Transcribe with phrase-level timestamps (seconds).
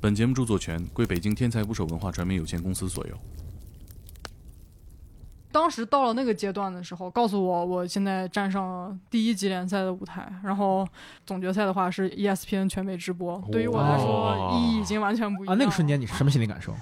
[0.00, 3.14] 本节目著作权归北京天才捕手文化传媒有限公司所有。
[5.52, 10.88] 当时到了那个阶段的时候，告诉我我现在站上了第一级联赛的舞台，然后
[11.26, 16.74] 总决赛的话是 ESPN 全美直播，对于我来说意义已经完全不一样啊，那个瞬间你是什么心理感受？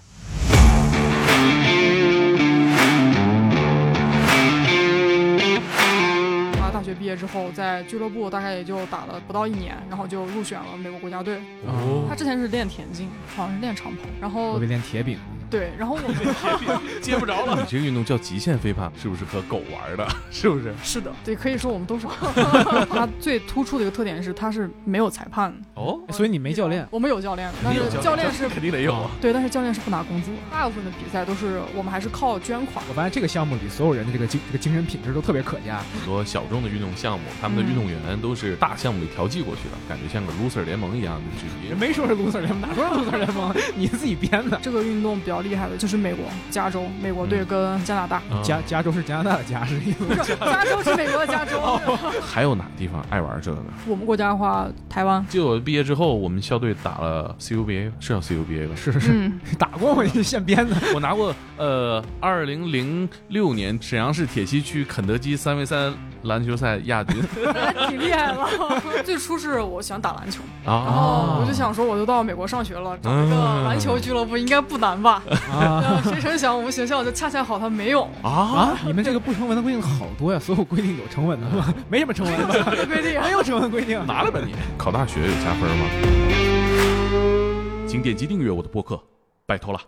[6.98, 11.38] 毕业之后，在俱乐部大概也就打了不到一年，然后就入选了美国国家队。
[11.66, 15.18] 哦他之前是练田径，好像是练长跑，然后我练铁饼，
[15.50, 16.16] 对，然后我们
[17.00, 17.56] 接不着了。
[17.56, 20.06] 你这个运动叫极限飞盘，是不是和狗玩的？
[20.30, 20.74] 是不是？
[20.82, 22.06] 是的，对，可以说我们都是。
[22.90, 25.58] 他最突出的一个特点是，他是没有裁判的。
[25.74, 29.10] 哦，所以你没教练，我们有教练，但是教练是肯定得有啊。
[29.20, 30.30] 对，但是教练是不拿工资。
[30.50, 32.84] 大部分的比赛都是我们还是靠捐款。
[32.88, 35.78] 我发现这个项目里所有人的这个精这个精神品质都特别可嘉。
[35.94, 41.74] 很多小众的运动项目，他们的运动员都是大项目里调剂过去的，感觉像个 loser 联盟一样的距离。
[41.74, 43.54] 没说是 loser 联盟，哪说是 loser 联盟？
[43.76, 44.58] 你自己编的。
[44.62, 48.16] 这个运动比较厉害的就是美国加州，美国队跟加拿大。
[48.16, 50.14] 啊加加州是加拿大的加是意思吗？
[50.16, 51.58] 不是，加州是美国的加州。
[52.24, 53.66] 还有哪个地方爱玩这个呢？
[53.86, 55.24] 我们国家的话，台湾。
[55.28, 58.74] 就我毕业之后，我们校队打了 CUBA，是叫 CUBA 吧？
[58.76, 60.76] 是是是，嗯，打过我就现编的。
[60.94, 65.92] 我拿过呃，二零零六年沈阳市铁西区肯德基三 v 三
[66.22, 67.20] 篮球赛亚军
[67.88, 68.48] 挺厉害了。
[69.04, 70.84] 最初是我想打篮球，然啊！
[70.90, 75.22] 后我就想说，我都到美国上学了，找一个篮球俱乐部应该不难吧？
[75.50, 78.02] 啊谁成想我们学校就恰恰好它没有。
[78.22, 78.30] 啊！
[78.30, 78.78] 啊！
[78.86, 81.74] 你们这个不成文的规定好多呀，所有规定有成文的吗？
[81.88, 84.04] 没什么成文的，这规定没有成文规定。
[84.06, 84.54] 拿了吧你！
[84.76, 85.86] 考大学有加分吗？
[87.86, 89.00] 请点击订阅我的播客，
[89.46, 89.80] 拜托了。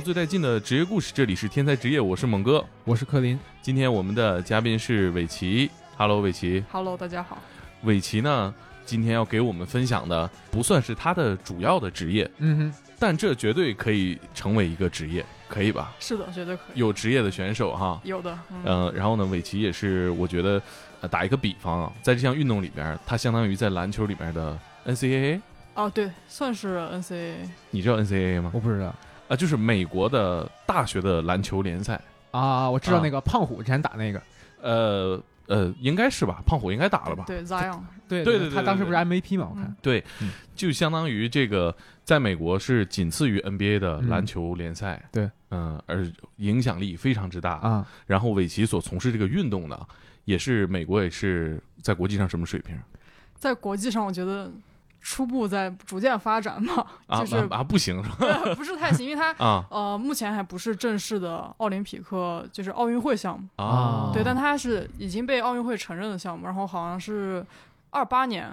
[0.00, 2.64] 最带劲的职业故事，这里是天才职业，我是猛哥。
[2.84, 6.62] 我是柯林，今天我们的嘉宾是伟奇，Hello，伟奇。
[6.70, 7.38] Hello，大家好。
[7.82, 15.94] 伟奇呢，今天要给我们分享的不算是他的主要的职业，嗯哼，但这绝对可以成为一个职业，可以吧？
[15.98, 16.78] 是的，绝对可以。
[16.78, 20.60] 有职业的选手哈，有的，嗯，嗯、然后呢，伟奇也是，我觉得，
[21.00, 25.40] 呃，打一个比方啊，在这项运动里边，他相当于在篮球里边的 NCAA，
[25.74, 27.34] 哦，对，算是 NCAA。
[27.70, 28.50] 你知道 NCAA 吗？
[28.52, 28.94] 我不知道
[29.28, 32.00] 啊，就是美国的大学的篮球联赛，
[32.30, 34.22] 啊，我知道那个胖虎之前打那个，
[34.60, 36.42] 呃呃，应该是吧？
[36.46, 37.24] 胖虎应该打了吧？
[37.26, 37.78] 对，Zion，
[38.08, 39.48] 对对对他当时不是 MVP 嘛？
[39.50, 46.04] 我看嗯对嗯，就相当于这个，在美国是仅次于 NBA 的篮球联赛，对，嗯，而
[46.38, 47.54] 影响力非常之大。
[47.54, 49.78] 啊，然后韦奇所从事这个运动呢，
[50.24, 52.76] 也是美国也是在国际上什么水平
[53.38, 54.50] 在国际上我觉得
[55.08, 58.40] 初步在逐渐发展嘛，啊 就是啊啊不行是吧？
[58.56, 63.46] 不是太行，因为它啊呃目前还不是正式的奥林匹克，就是奥运会项目。
[63.62, 67.46] 啊，对，但它是已经被奥运会承认的项目，然后好像是
[67.90, 68.50] 二八年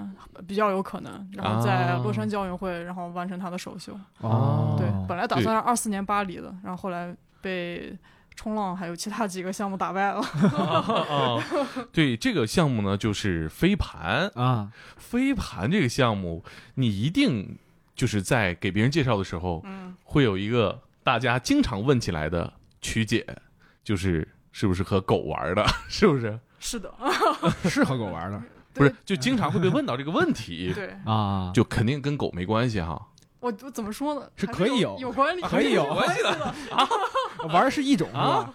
[0.48, 3.98] 比较有可能，然后在洛杉矶奥运会，然后完成它的首秀。
[4.22, 7.12] 哦对，本来打算是二四年巴黎的，然后后来
[7.42, 7.98] 被
[8.36, 10.20] 冲浪还有其他几个项目打败了。
[10.58, 11.44] 啊，
[11.92, 14.30] 对这个项目呢，就是飞盘。
[14.36, 16.44] 啊，飞盘这个项目，
[16.76, 17.58] 你一定
[17.96, 22.52] 就是在给别人介绍的时候，嗯，会有一个大家经常问起来的
[22.82, 23.26] 曲解，
[23.84, 26.40] 就是是不是和狗玩的，是不是？
[26.60, 26.94] 是的，
[27.70, 28.42] 是和狗玩的
[28.74, 33.10] 不是，就经常会被问到这个问题，对啊，就肯定跟狗没关系哈。
[33.40, 34.26] 我我怎么说呢？
[34.38, 36.56] 是可以有有有关系，可以有关系的。
[37.48, 38.54] 玩是一种是吧？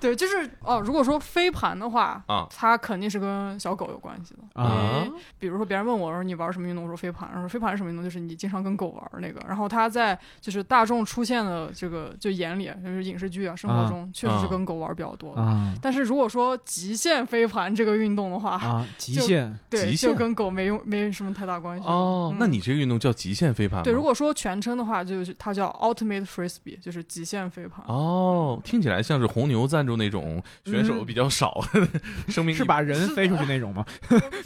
[0.00, 4.62] 对，就是哦，如果说飞盘的话，啊它肯定是跟小狗有关系的。
[4.62, 5.04] 啊
[5.38, 9.40] 比如说别人问我说你玩什么运动，我说飞盘，然后说飞盘是什么运动，就是你经常跟狗玩那个。
[9.46, 15.42] 然后它在就是大众出现的这个就眼里，就是影视剧啊、生活中确实是跟狗玩比较多的。
[15.42, 21.86] 啊但是如果说极限飞盘这个运动的话，啊， 极限对，就跟狗没用没什么太大关系。
[21.86, 23.82] 哦，嗯那你这个运动叫极限飞盘？
[23.82, 27.84] 对，如果说全称的话，就是它叫 Ultimate Frisbee，就是极限飞盘。
[27.86, 31.88] 哦，听起来像是红牛赞助那种选手比较少的
[32.28, 33.84] 生命是把人飞出去那种吗？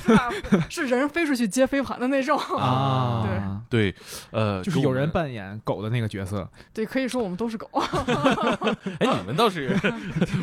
[0.68, 2.38] 是人飞出去接飞盘的那种。
[2.38, 3.94] 啊，对，
[4.30, 5.10] 呃，就是有人。
[5.10, 7.68] 扮演狗的那个角色对，可以说我们都是狗。
[9.00, 9.74] 哎，你们倒是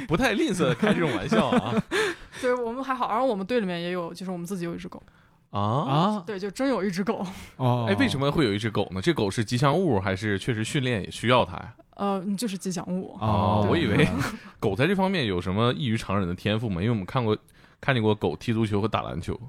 [0.08, 1.74] 不太吝啬开这种玩笑啊
[2.42, 5.02] 对我们还好，然后我们队里面也有，就是我们自己有一只狗。
[5.52, 5.62] 啊！
[5.62, 6.24] 啊。
[6.26, 7.26] 对，就真有一只狗。
[7.58, 9.02] 哦，哎，为什么会有一只狗呢？
[9.02, 11.74] 这狗是吉祥物，还是确实训练也需要它呀？
[11.98, 13.16] 呃，你就是吉祥物。
[13.20, 14.08] 哦，我以为
[14.60, 17.38] 狗在这方面有什么异于常人的天赋嘛，因为我们看过
[17.82, 19.40] 看见过狗踢足球和打篮球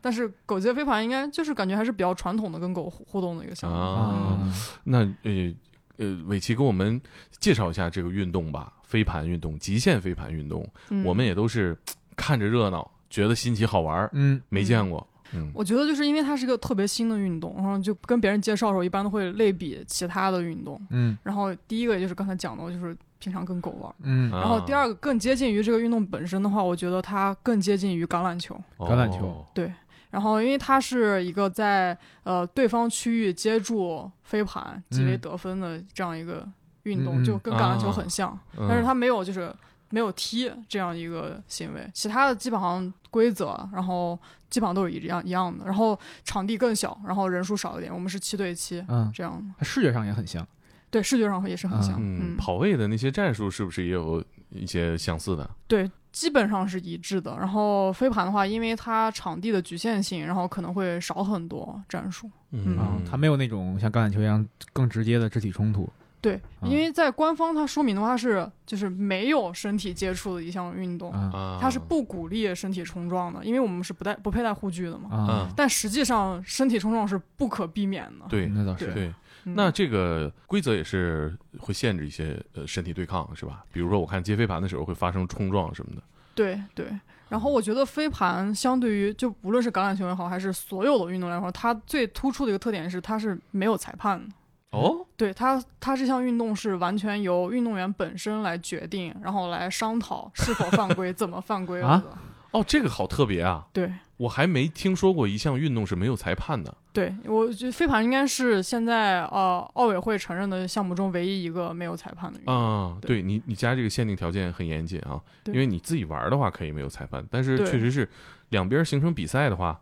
[0.00, 3.76] 但是狗接飞盘应该就是感觉还是比较传统的跟狗互互动的一个项目。
[3.76, 3.82] 啊。
[3.82, 4.52] 啊，
[4.84, 5.54] 那呃
[5.96, 7.00] 呃，伟奇给我们
[7.40, 11.76] 介绍一下这个运动吧，飞盘运动、极限飞盘运动，嗯我们也都是
[12.16, 15.06] 看着热闹，觉得新奇好玩儿，嗯没见过。
[15.34, 15.50] 嗯。
[15.54, 20.80] 我觉得就是因为它是一个特别新的运动，然后就跟别人介绍的时候，一般都会类比其他的运动。
[20.90, 21.16] 嗯。
[21.22, 23.94] 然后第一个也就是刚才讲的，就是平常跟狗玩。
[24.02, 28.54] 嗯，啊然后第二个更接近于这个运动本身的话，我觉得它更接近于橄榄球。
[28.76, 28.88] 哦。
[28.88, 29.44] 橄榄球。
[29.54, 29.72] 对。
[30.10, 36.48] 然后因为它是一个在呃对方区域接住飞盘击雷嗯得分的这样一个
[36.84, 38.66] 运动，就跟橄榄球很像，嗯。
[38.68, 39.52] 但是它没有就是
[39.94, 44.18] 没有踢这样一个行为，其他的基本上规则，然后
[44.50, 50.44] 基本上都是一样一样的，然后场地更小，然后人数少一点，我们是七对七嗯，这样的，视觉上也很像。
[50.90, 54.20] 对，视觉上也是很像，嗯，嗯，跑位的那些战术是不是也有
[54.50, 55.48] 一些相似的？
[55.68, 57.36] 对，基本上是一致的。
[57.38, 62.28] 然后飞盘的话，因为它场地的局限性，然后可能会少很多战术。
[62.50, 65.88] 嗯啊，它没有那种像橄榄球一样更直接的肢体冲突。
[66.24, 71.12] 对，啊因为在官方它说明的话是就是没有身体接触的一项运动，
[71.60, 75.52] 它是不鼓励身体冲撞的，因为我们是不带不佩戴护具的嘛。
[75.54, 78.24] 但实际上，身体冲撞是不可避免的。
[78.28, 78.86] 对那倒是。
[78.92, 79.06] 对。
[79.46, 83.62] 嗯那这个规则也是会限制一些呃身体对抗是吧？
[83.70, 86.02] 比如说我看接飞盘的时候会发生冲撞什么的。
[86.34, 86.86] 对对。
[87.28, 94.34] 然后我觉得飞盘相对于就无论是橄榄球也好，还是所有的运动来说，它最突出的一个特点是它是没有裁判的。
[94.74, 102.18] 哦，对他，他这项运动是完全由运动员本身来决定，然后来商讨是否犯规、 怎么犯规啊的。
[102.50, 103.66] 哦，这个好特别啊！
[103.72, 106.72] 对我还没听说过一项运动是没有裁判的。
[106.92, 112.54] 对，我觉得飞盘应该是现在呃奥委会承认的项目中唯一一个没有裁判的运动。
[112.54, 118.08] 啊，对对你，你加这个限定条件很严谨啊，对因为你自己玩的话可以没有裁判，但是确实是
[118.50, 119.80] 两边形成比赛的话，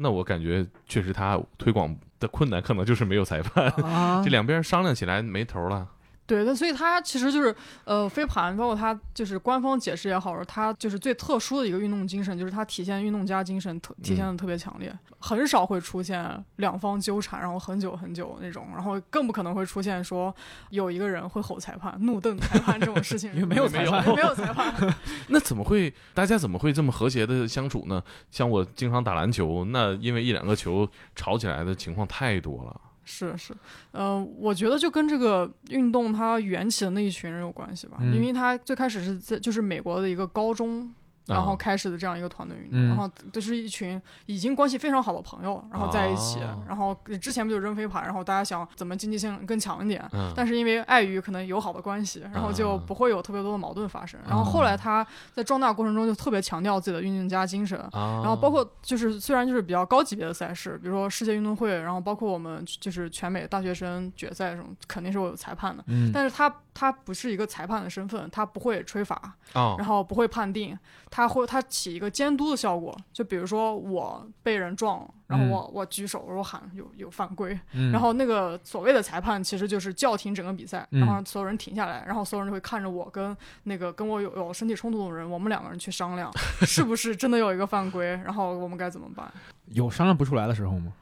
[0.00, 5.86] 那我感觉确实他推广的困难可能就是没有裁判，啊 这两边商量起来没头了。
[6.30, 20.32] 对，那所以它其实就是呃飞盘，包括它就是官方解释也好，它就是最特殊的一个运动精神，就是它体现运动家精神特体现的特别强烈，很少会出现两方纠缠，然后很久很久那种，然后更不可能会出现说
[20.68, 24.72] 有一个人会吼裁判、怒瞪裁判这种事情，因为没有裁判没有裁判，
[25.30, 28.00] 那怎么会大家怎么会这么和谐的相处呢？
[28.30, 32.80] 像我经常打篮球，那因为一两个球吵起来的情况太多了。
[33.10, 33.52] 是是，
[33.90, 40.94] 呃，我觉得就跟这个运动它缘起的那一群人有关系吧，嗯因为它最开始是在就是美国的一个高中。
[41.30, 42.88] 然后啊开始的这样一个团队运动，嗯。
[42.88, 54.18] 然后都是一群已经关系非常好的朋友，然后在一起，哦然后之前不就扔飞盘，然后大家想怎么经济性更强一点，嗯，但是因为碍于可能友好的关系，然后就啊不会有特别多的矛盾发生。
[54.28, 65.82] 然后后来他在壮大过程中就特别强调自己的运动家精神，啊，然后包括就是虽然就是比较高级别的赛事，比如说世界运动会，然后包括我们就是全美大学生决赛这种，肯定是会有裁判的。
[65.86, 66.10] 嗯。
[66.12, 69.14] 但是他他不是一个裁判的身份，他不会吹罚，
[69.52, 70.76] 啊然后不会判定，
[71.10, 72.96] 他会它起一个监督的效果。
[73.12, 86.30] 就比如说我被人撞了，然后嗯我、我举手，我喊有有犯规，嗯然后那个所谓的裁判其实就是叫停整个比赛，嗯然后让所有人停下来，然后所有人就会看着我跟那个跟我有有身体冲突的人，我们两个人去商量
[86.66, 89.30] 是不是真的有一个犯规，然后我们该怎么办。
[89.72, 90.92] 有商量不出来的时候吗？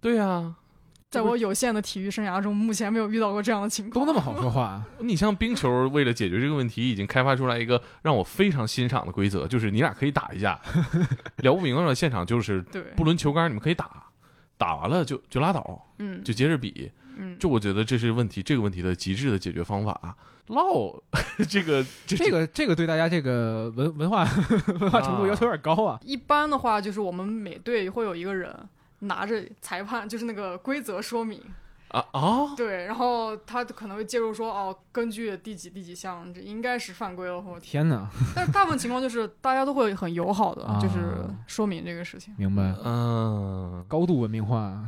[0.00, 0.54] 对呀、
[1.10, 4.06] 在我有限的体育生涯中，目前没有遇到过这样的情况。
[4.06, 10.56] 都那么好说话，啊 你像冰球，为了解决这个问题，已经开发出来一个让我非常欣赏的规则，就是你俩可以打一架，
[11.42, 14.04] 聊不明白了，现场就是对，不抡球杆，你们可以打，
[14.56, 16.92] 打完了就就拉倒，嗯，就接着比。
[17.16, 20.16] 嗯，就我觉得这是问题，这个问题的极致的解决方法。
[20.46, 20.62] 唠
[21.50, 24.26] 这个这这个这个对大家这个文文化
[24.80, 25.98] 文化程度要求有点高啊。
[26.02, 28.52] 一般的话就是我们每队会有一个人
[29.00, 31.42] 拿着裁判，就是那个规则说明，
[31.88, 42.34] 啊哦对，然后他可能会介入说，哦，根据第几第几项，这应该是犯规了，我，天哪，但是大部分情况就是大家都会很友好的，啊就是说明这个事情。
[42.38, 44.82] 明白，嗯，高度文明化。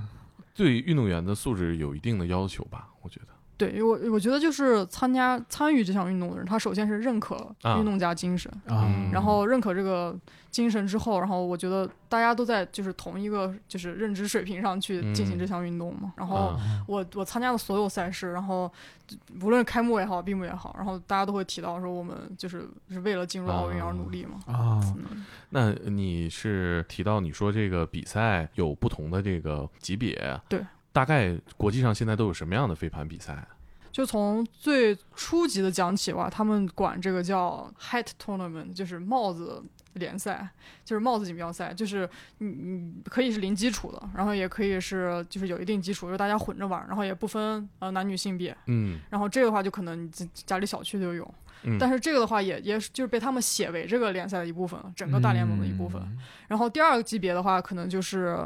[0.55, 2.91] 对运动员的素质有一定的要求吧？
[3.01, 9.11] 我觉得对我，我觉得就是参加参与这项运动的人，他首先是认可啊运动家精神，啊嗯。
[9.13, 10.19] 然后认可这个
[10.51, 16.13] 精神之后，然后我觉得大家都在就是同一个就是认知水平上去进行这项运动嘛。
[16.17, 16.83] 然后啊。
[16.89, 18.71] 我我参加的所有赛事，然后
[19.41, 24.41] 无论开幕也好，闭幕也好，然后大家都会提到说我们就是是为了进入奥运而努力嘛。
[24.47, 30.61] 啊，嗯，那你是提到你说这个比赛有不同的这个级别，对，
[30.93, 33.47] 大概国际上现在都有什么样的飞盘比赛？
[33.91, 40.49] 就从最初级的讲起吧，他们管这个叫 hat tournament，就是帽子联赛，
[40.83, 42.09] 就是帽子锦标赛，就是
[42.39, 51.35] 你你可以是零基础的，然后也可以是就是有一定基础，就是大家混着玩，然后也不分呃男女性别，嗯然后这个的话就可能你自家里小区就有，
[51.65, 56.01] 嗯，但是这个的话也也是就是被他们写为这个联赛的一部分了，整个大联盟的一部分。
[56.01, 56.19] 嗯
[56.49, 58.39] 然后第二个级别的话，可能就是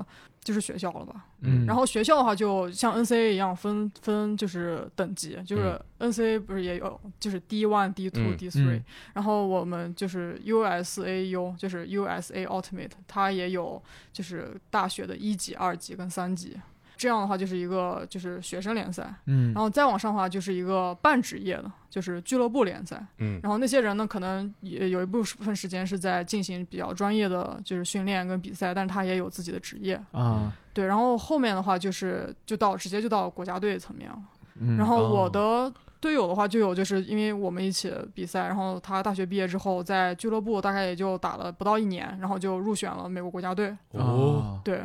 [0.46, 1.26] 就是学校了吧。
[1.40, 8.84] 嗯，然后学校的话，就像 NCAA 一样分分就是等级，就是 NCAA 不是也有就是 D one、D two、嗯 D three，、嗯
[9.14, 16.56] 然后我们就是 USAU，就是 USA Ultimate，它也有就是大学的一级、二级跟三级。
[16.96, 23.04] 这样的话就是一个就是学生联赛，嗯，然后再往上的话就是一个半职业的，就是俱乐部联赛。
[23.18, 30.00] 嗯然后那些人呢，可能也有一部分时间是在进行比较专业的就是训练跟比赛，但是他也有自己的职业。
[30.12, 34.18] 啊，对，然后后面的话就是就到直接就到国家队层面了。
[34.58, 43.76] 嗯然后哦我的队友的话就有就是因为我们一起比赛，然后他大学毕业之后在俱乐部大概也就打了不到一年，然后就入选了美国国家队。
[43.92, 44.80] 哦，对，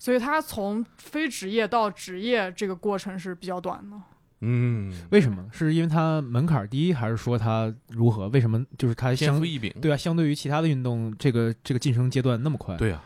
[0.00, 3.96] 所以他从非职业到职业这个过程是比较短的。
[4.40, 5.44] 嗯，为什么？
[5.52, 8.26] 是因为它门槛低，还是说它如何？
[8.28, 12.74] 为什么就是它相天赋异禀，对啊，相对于其他的运动，这个这个晋升阶段那么快？
[12.78, 13.04] 对啊，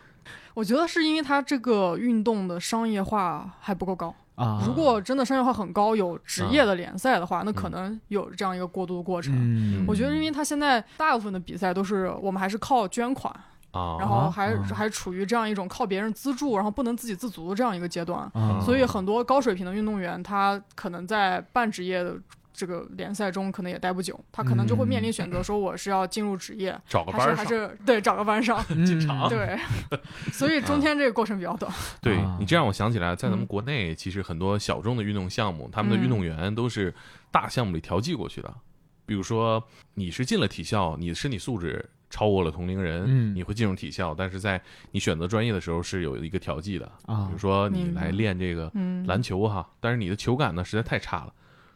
[0.54, 4.14] 我觉得是因为它这个运动的商业化还不够高。
[4.36, 9.34] 啊，如果真的商业化很高，有职业的联赛的话，那可能有这样一个过渡的过程。
[9.36, 13.34] 嗯，我觉得，因为它现在大部分的比赛都是我们还是靠捐款，
[13.74, 18.20] 啊，然后还、啊还处于这样一种靠别人资助，然后不能自给自足的这样一个阶段。
[18.32, 22.16] 啊，所以很多高水平的运动员，他可能在半职业的
[22.52, 28.64] 这个联赛中可能也待不久，他可能就会面临选择，说我是要进入职业，还是还找个班儿还，是对找个班上。
[29.28, 29.58] 对，
[30.32, 31.72] 所以中间这个过程比较短。
[32.00, 36.94] 对啊你这样我想起来，在咱们嗯国内，其实很多小众的运动项目，他们的运动员都是
[37.32, 38.54] 大项目里调剂过去的。
[39.06, 39.62] 比如说，
[39.94, 43.34] 你是进了体校，你的身体素质超过了同龄人，嗯。
[43.34, 46.86] 你会进入体校，但是在你选择专业的时候是有一个调剂的。
[47.06, 47.26] 啊。
[47.26, 51.34] 比如说，你来练这个嗯，篮球哈，但是你的球感呢实在太差了，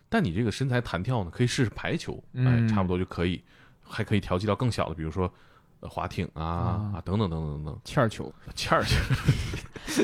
[0.09, 2.69] 但你这个身材弹跳呢，可以试试排球，哎，嗯。
[2.69, 3.43] 差不多就可以，
[3.83, 5.29] 还可以调剂到更小的，比如说。
[5.81, 6.93] 呃滑艇啊啊。
[6.97, 8.97] 啊等等等等等等，欠儿球，欠儿球、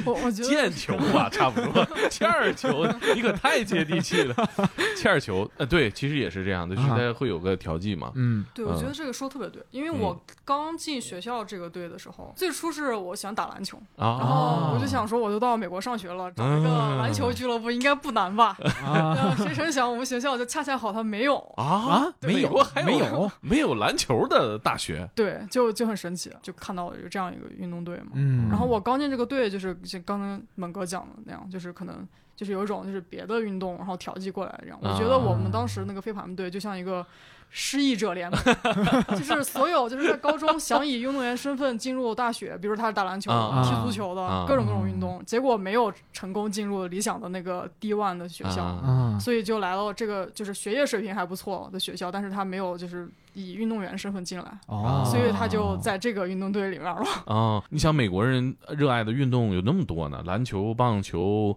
[0.05, 0.49] 我我觉得。
[0.49, 1.87] 毽球吧， 差不多。
[2.09, 4.35] 欠儿球，你可太接地气了。
[4.97, 8.13] 欠儿球，呃，对，其实也是这样的，就是会有个调剂嘛。
[8.15, 8.45] 嗯。
[8.55, 18.57] 对，我觉嗯得这个说得特别对，因为我刚进学校这个队的时候，最初是我想打篮球，然啊，后我就想说，我都到美国上学了，找一个嗯篮球俱乐部应该不难吧？
[18.85, 19.15] 啊。
[19.17, 21.65] 然后谁成想我们学校就恰恰好它没有，啊？
[21.65, 22.43] 啊，没有？
[22.43, 25.09] 美国还没有，没有篮球的大学？
[25.15, 28.13] 对，就就就很神奇，就看到有这样一个运动队嘛。
[28.15, 32.07] 嗯，然后我刚进这个队，就是像刚刚猛哥讲的那样，就是可能
[32.37, 34.79] 就是有一种就是别的运动，然后调剂过来这样。
[34.81, 37.07] 我觉得我们当时那个飞盘队就像一个
[37.51, 38.41] 失意者联盟，
[39.17, 43.31] 就是所有就是在高中想以运动员身份进入大学，比如他是打篮球
[43.63, 49.17] 踢足球的、啊各种各种运动，结果没有成功进入理想的那个 D one 的学校。
[49.21, 57.05] 所以就来到这个就是学业水平还不错的学校，但是他没有就是以运动员身份进来，哦，所以他就在这个运动队里面了。
[57.27, 57.63] 啊！
[57.69, 61.57] 你想，美国人热爱的运动有那么多呢，篮球、棒球、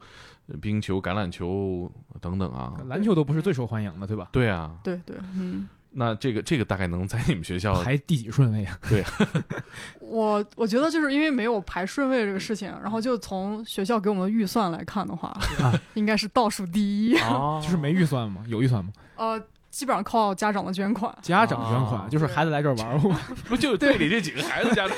[0.61, 2.73] 冰球、橄榄球等等啊。
[2.87, 4.27] 篮球都不是最受欢迎的，对吧？
[4.31, 8.77] 对啊，对对，嗯，那这个这个大概能在你们学校排第几顺位啊？
[8.89, 9.03] 对
[9.99, 15.29] 我我觉得就是因为没有排顺位这个事情，然后就从学校给我们的预算来看的话，
[15.61, 17.15] 啊应该是倒数第一。
[17.19, 18.43] 啊， 就是没预算吗？
[18.47, 18.91] 有预算吗？
[19.15, 19.41] 呃，
[19.77, 21.13] 基本上靠家长的捐款。
[21.21, 22.97] 家长捐款，啊就是孩子来这儿玩儿，
[23.47, 24.97] 不就队里这几个孩子家长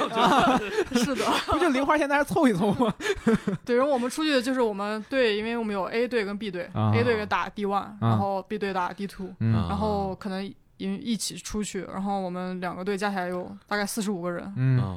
[0.90, 2.94] 就是的， 不就零花钱在那儿凑一凑吗？
[3.66, 9.28] 对，然后我们出去就是我们队，因为我们有 A 队跟 B 队、啊 a 队打 D one，、然后 B 队打 D two，、
[9.68, 10.42] 然后可能
[10.78, 14.50] 因为一起出去，然后我们两个队加起来有大概四十五个人。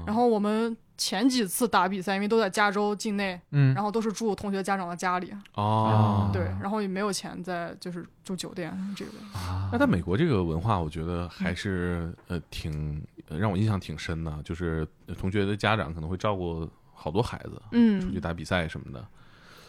[0.06, 9.12] 然后我们前几次打比赛，因为都在加州境内，嗯，然后都是住同学家长的家里，哦，对，然后也没有钱在就是住酒店这个。
[9.38, 19.04] 啊那在美国这个文化，我觉得还是呃挺呃让我印象挺深的，就是呃同学的家长可能会照顾好多孩子，嗯出去嗯，打比赛什么的。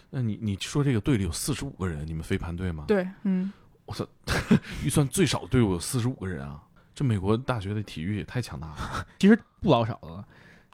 [0.10, 3.52] 那你你说这个队里有四十五个人，你们飞盘队吗？，对，嗯，
[3.86, 4.06] 我操，
[4.86, 6.62] 预算最少的队伍有四十五个人啊！
[6.94, 9.08] 这美国大学的体育也太强大了。
[9.18, 10.24] 其实不老少的了，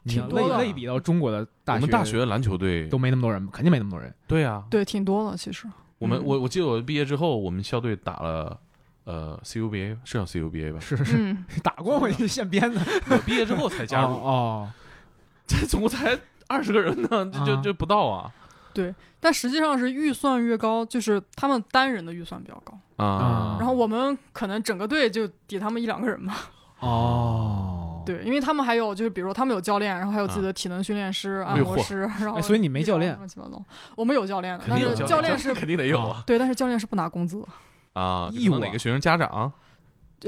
[0.04, 4.12] 你要挺多的类类比到中国的大学，我们大学篮球队都没那么多人，肯定没那么多人。
[4.26, 5.66] 对啊，对，挺多的其实。
[5.98, 8.58] 我们嗯我我记得我毕业之后，我们校队打了
[9.04, 10.80] 呃 CUBA 是叫 CUBA 吧？
[10.80, 12.08] 是是是，嗯， 打过吗？
[12.18, 12.80] 你现编的
[13.10, 14.70] 我毕业之后才加入，哦
[15.46, 18.32] 这总共才二十个人呢，这就啊这不到啊。
[18.72, 26.50] 对但实际上是预算越高，就是他们单人的预算比较高，啊，然后我们可能整个队就抵他们一两个人吧。
[26.78, 27.79] 哦，
[28.16, 33.14] 对，因为他们还有就是比如说他们有教练，然后还有自己的体能训练师、按摩师，然后哎所以你没教练。
[33.16, 33.62] 乱七八糟。
[33.96, 36.00] 我们有教练的，但是教练是 肯定得有。
[36.00, 37.44] 啊对，但是教练是不拿工资，
[37.94, 39.52] 啊，义务哪个学生家长？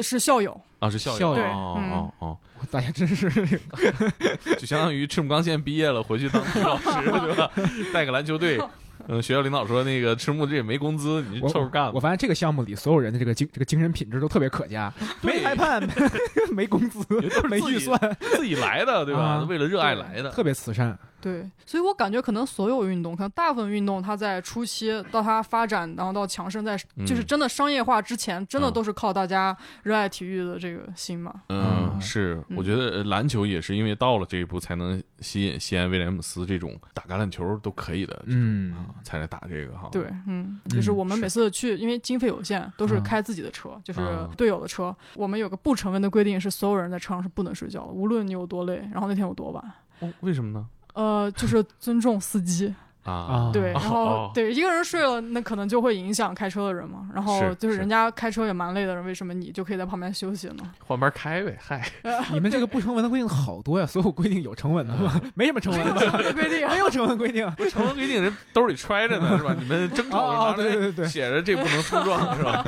[0.00, 0.58] 是校友。
[0.78, 1.42] 啊是校校友。
[1.44, 1.90] 哦嗯。
[1.92, 2.38] 哦哦，
[2.70, 3.30] 大家真是。
[4.58, 6.88] 就相当于赤木刚宪毕业了，回去当老师
[7.20, 7.50] 对吧？
[7.92, 8.58] 带个篮球队。
[9.08, 11.92] 嗯，学校领导说那个赤木这也没工资，你就凑合干吧。
[11.94, 17.04] 我发现这个项目里所有人的这个精这个精神品质都特别可嘉，没对 iPad，没工资，
[17.48, 19.22] 没预算，自己来的，对吧？
[19.22, 20.30] 啊为了热爱来的。
[20.30, 20.98] 特别慈善。
[21.22, 31.32] 对，所以我感觉可能所有运动，可能大部分运动，它在初期到它发展，然后到强盛，在嗯就是真的商业化之前，真的嗯都是靠大家热爱体育的这个心嘛。
[31.48, 39.88] 嗯，嗯是，嗯我觉得呃篮球也是因为到了这一步，才能吸引西安威廉姆斯这种打橄榄球都可以的，嗯啊，才来打这个哈。
[39.92, 44.92] 对，嗯，就是我们每次去，因为经费有限，都是嗯开自己的车，就是嗯队友的车。
[45.14, 49.62] 我们有个不成文的规定，是所有人在车上是不能睡觉的，无论你有多累，然后那天有多晚。
[50.00, 50.66] 哦，为什么呢？
[50.92, 57.08] 呃，就是尊重司机，啊啊对，哦 然后、哦对一个人睡了，那可能就会影响开车的人嘛。
[57.14, 60.72] 然后就是人家开车也蛮累的人，为什么你就可以在旁边休息呢？
[60.86, 61.86] 换班开呗，嗨，
[62.32, 65.20] 你们这个不成文的规定好多呀，所有规定有成文的吗？
[65.34, 67.50] 没什么成文的，规定没有成文规定。
[67.52, 69.54] 不成文规定人兜里揣着呢，是吧？
[69.58, 72.64] 你们争吵对对对写着这不能冲撞，是吧？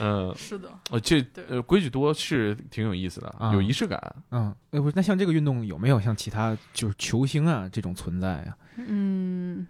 [0.00, 4.00] 嗯，是的，哦，这呃规矩多是挺有意思的，啊有仪式感。
[4.30, 8.54] 嗯，哎，不，那像这个运动有没有像其他就是球星啊这种存在呀？
[8.76, 9.66] 嗯，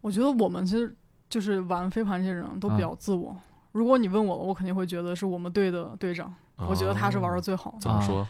[0.00, 0.94] 我觉得我们其实
[1.28, 3.36] 就是玩飞盘这些人都比啊较自我。
[3.72, 7.78] 如果你问我，我肯定会觉得是我们队的队长，我觉得他是玩的最好的。
[7.80, 8.26] 怎么说？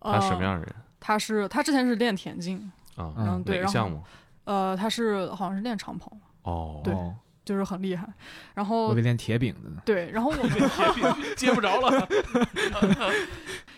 [0.00, 0.42] 他什么呃？
[0.44, 2.58] 样的人他是他之前是练田径，
[2.96, 3.14] 啊？
[3.16, 4.02] 嗯嗯，对，然后哪个项目？
[4.44, 6.10] 呃，他是好像是练长跑，
[6.42, 8.06] 哦，对哦就是很厉害。
[8.54, 9.70] 然我后得练铁饼的。
[9.84, 10.50] 对，然后我们
[11.36, 12.08] 接不着了。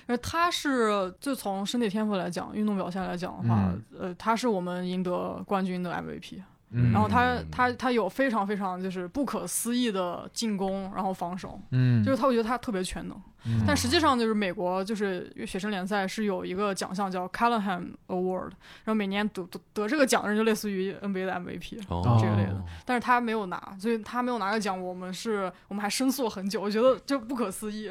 [0.07, 6.43] 而他是就从身体天赋来讲，运动表现来讲的话，嗯呃，他是我们赢得冠军的 MVP。
[6.75, 13.23] 嗯然后他嗯他他有非常非常就是不可思议的进攻，然后防守，嗯，就是他会觉得他特别全能。
[13.45, 18.53] 嗯但实际上就是美国就是学生联赛是有一个奖项叫 Callahan Award，
[18.85, 27.91] 然后每年得得得这个奖的人就类似于 NBA 的 MVP，哦这个类的但是他没有拿，所以他没有拿个奖，我们是我们还申诉了很久，我觉得就不可思议。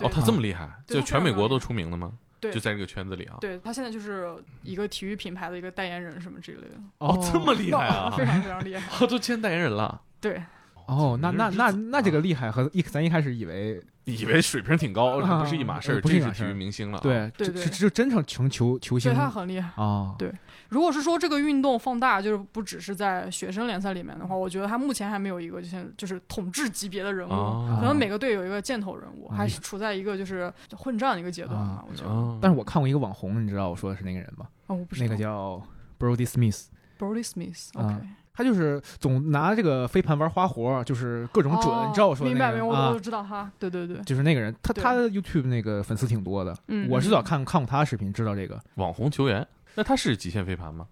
[0.00, 2.12] 对哦，他这么厉害，就全美国都出名的吗？
[2.40, 3.36] 对就在这个圈子里啊。
[3.38, 8.10] 对他现在就是一个体育品牌的一个代言人什么之类的，哦，这么厉害啊！
[8.16, 8.82] 非常非常厉害。
[8.98, 10.00] 哦，都签代言人了。
[10.20, 10.42] 对，
[10.90, 17.00] 哦，那那那那这个个厉害和一咱一开始以为以为水平挺高，不是一码事儿，呃不是一码事儿这是体育明星了啊。
[17.00, 19.70] 对，对对这是这真成成球球星所以他很厉害。
[19.80, 20.32] 啊，对
[20.68, 27.32] 如果是说这个运动放大，就是不只是在学生联赛里面的话，我觉得他目前还没有一个就是就是统治级别的人物。
[27.32, 31.84] 啊可能每个队有一个箭头人物，啊还是处在一个就是混战的一个阶段吧啊。
[31.88, 34.46] 我觉得，哦但是我看过一个网红，你知道我说的是那个人吗？
[34.66, 35.62] 哦，我不知那个叫
[35.98, 36.66] Brody Smith。
[38.40, 43.50] 他就是总拿这个飞盘玩花活，就是各种准，哦你知道我说的明白明白，那个啊我我知道他。
[43.58, 48.58] 对对对，就是那个人，他他 YouTube 那个粉丝挺多的，嗯，我是嗯早看看过他的视频，知道这个。
[48.76, 50.86] 网红球员，那他是极限飞盘吗？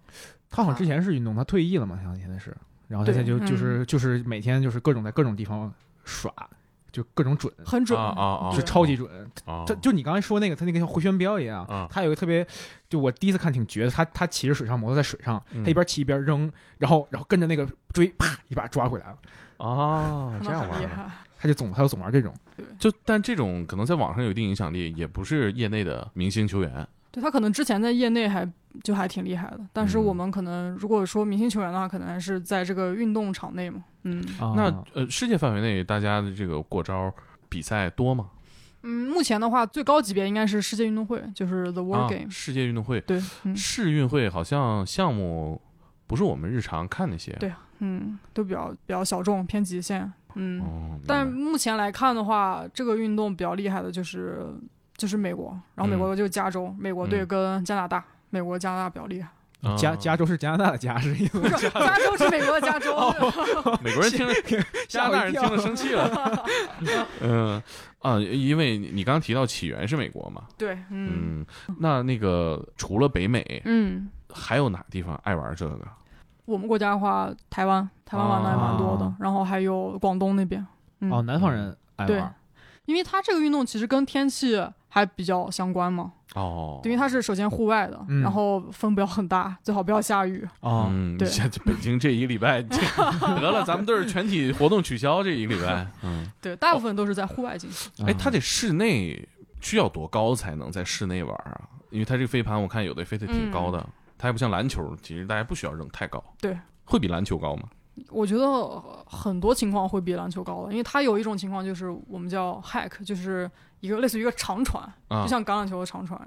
[0.51, 2.55] 他好像之前是运动，他退役了嘛，好像现在是，
[2.87, 5.73] 然后他现在就对就是就是每天就是各种在各种地方
[6.05, 6.31] 耍，
[6.91, 9.09] 就各种准，很准啊啊啊是对超级准。
[9.45, 12.45] 啊，他就你刚才说那个，他那个像回旋镖一样啊，他有一个特别，
[12.89, 19.17] 就我第一次看挺绝的，他他骑着水上摩托在水上，嗯他一边骑一边扔，然后然后跟着那个追，啪一把抓回来了，
[19.57, 21.11] 哦，这样玩。
[21.41, 22.33] 他就总他就总玩这种。
[22.77, 26.85] 就但这种可能在网上有一定影响力，也不是业内的明星球员。
[27.11, 28.47] 对他可能之前在业内还
[28.83, 33.83] 就还挺厉害的，但是嗯我们可能如果说明星球员的话，可能还是在这个运动场内嘛。
[34.03, 37.13] 嗯啊那呃，世界范围内大家的这个过招
[37.49, 38.29] 比赛多吗？
[38.83, 42.29] 嗯，目前的话最高级别应该是世界运动会，就是 The World 啊，Game。
[42.29, 45.61] 世界运动会、对，嗯世运会好像项目
[46.07, 47.33] 不是我们日常看那些。
[47.33, 50.09] 对嗯，都比较比较小众，偏极限。
[50.35, 54.45] 嗯，哦，但目前来看的话，这个运动比较厉害的就是
[54.99, 59.29] 就是美国，然后美国就是加州，美国队嗯跟加拿大，美国加拿大比较厉害。
[59.77, 62.95] 加啊加州是加拿大的加是意思加州是美国的加州。
[63.83, 64.33] 美国人听了，
[64.87, 66.45] 加拿大人听了生气了。
[67.21, 67.61] 嗯
[67.99, 75.79] 啊，因为你你刚刚提到起源是美国嘛，对，嗯嗯，那那个除了北美，嗯，还有哪个地方爱玩这个？
[76.45, 80.65] 我们国家的话，台湾台湾玩的还蛮多的，啊然后还有广东那边。
[81.01, 82.33] 嗯、哦，南方人爱对玩，
[82.89, 86.11] 因为它这个运动其实跟天气还比较相关嘛。
[86.33, 90.43] 哦，因为它是首先户外的，嗯然后风不要很大，最好不要下雨。
[90.61, 92.77] 哦，嗯，对现在北京这一个礼拜， 这
[93.39, 95.85] 得了，咱们队儿全体活动取消这一个礼拜。
[96.03, 97.91] 嗯， 对，大部分都是在户外进行。
[98.07, 99.27] 哎，啊它得室内
[99.61, 101.61] 需要多高才能在室内玩啊？
[101.91, 103.79] 因为它这个飞盘我看有的飞的挺高的，
[104.17, 106.23] 它还不像篮球，其实大家不需要扔太高。
[106.39, 107.63] 对，会比篮球高吗？
[108.09, 116.19] 我觉得呃很多情况会比篮球高的，因为它有一种情况就是我们叫 hack，就是一个类似于一个长传，啊就像橄榄球的长传。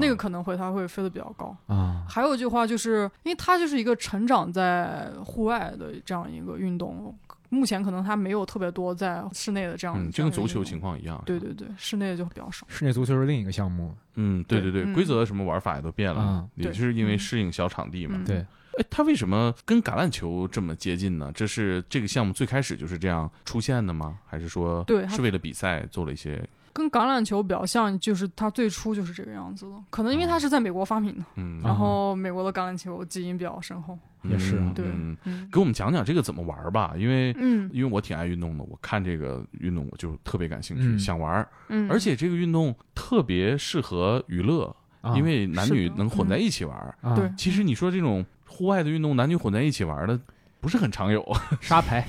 [0.00, 1.56] 那个可能会它会飞得比较高。
[1.66, 7.16] 啊还有一句话就是，因为它就是一个成长在户外的这样一个运动，
[7.48, 9.96] 目前可能它没有特别多在室内的这样。
[9.98, 11.20] 嗯，就跟足球情况一样。
[11.26, 12.66] 对对对，室内的就比较少。
[12.68, 18.16] 室内足球是另一个项目，嗯，对对对，规则什么玩法也都变了嗯，也就是因为嗯适应小场地嘛。
[18.18, 18.46] 嗯对，
[18.80, 21.30] 哎，它为什么跟橄榄球这么接近呢？
[21.34, 24.18] 这是这个项目最开始就是这样出现的吗？
[24.26, 26.42] 还是说对是为了比赛做了一些？
[26.72, 33.98] 跟橄榄球比较像，就是它最初就是这个样子的，可能因为它是在美国发明的，嗯，然后美国的橄榄球基因比较深厚。
[34.22, 37.34] 也是啊对嗯，嗯给我们讲讲这个怎么玩吧，因为。
[37.38, 46.94] 嗯因为我挺爱运动的，我看这个运动我就特别感兴趣，嗯想玩儿，嗯，而且这个运动特别适合娱乐，啊因为男女能混在一起玩儿。
[47.00, 48.24] 啊对其实你说这种
[48.60, 50.20] 户外的运动，男女混在一起玩的
[50.60, 51.26] 不是很常有。
[51.62, 52.06] 沙排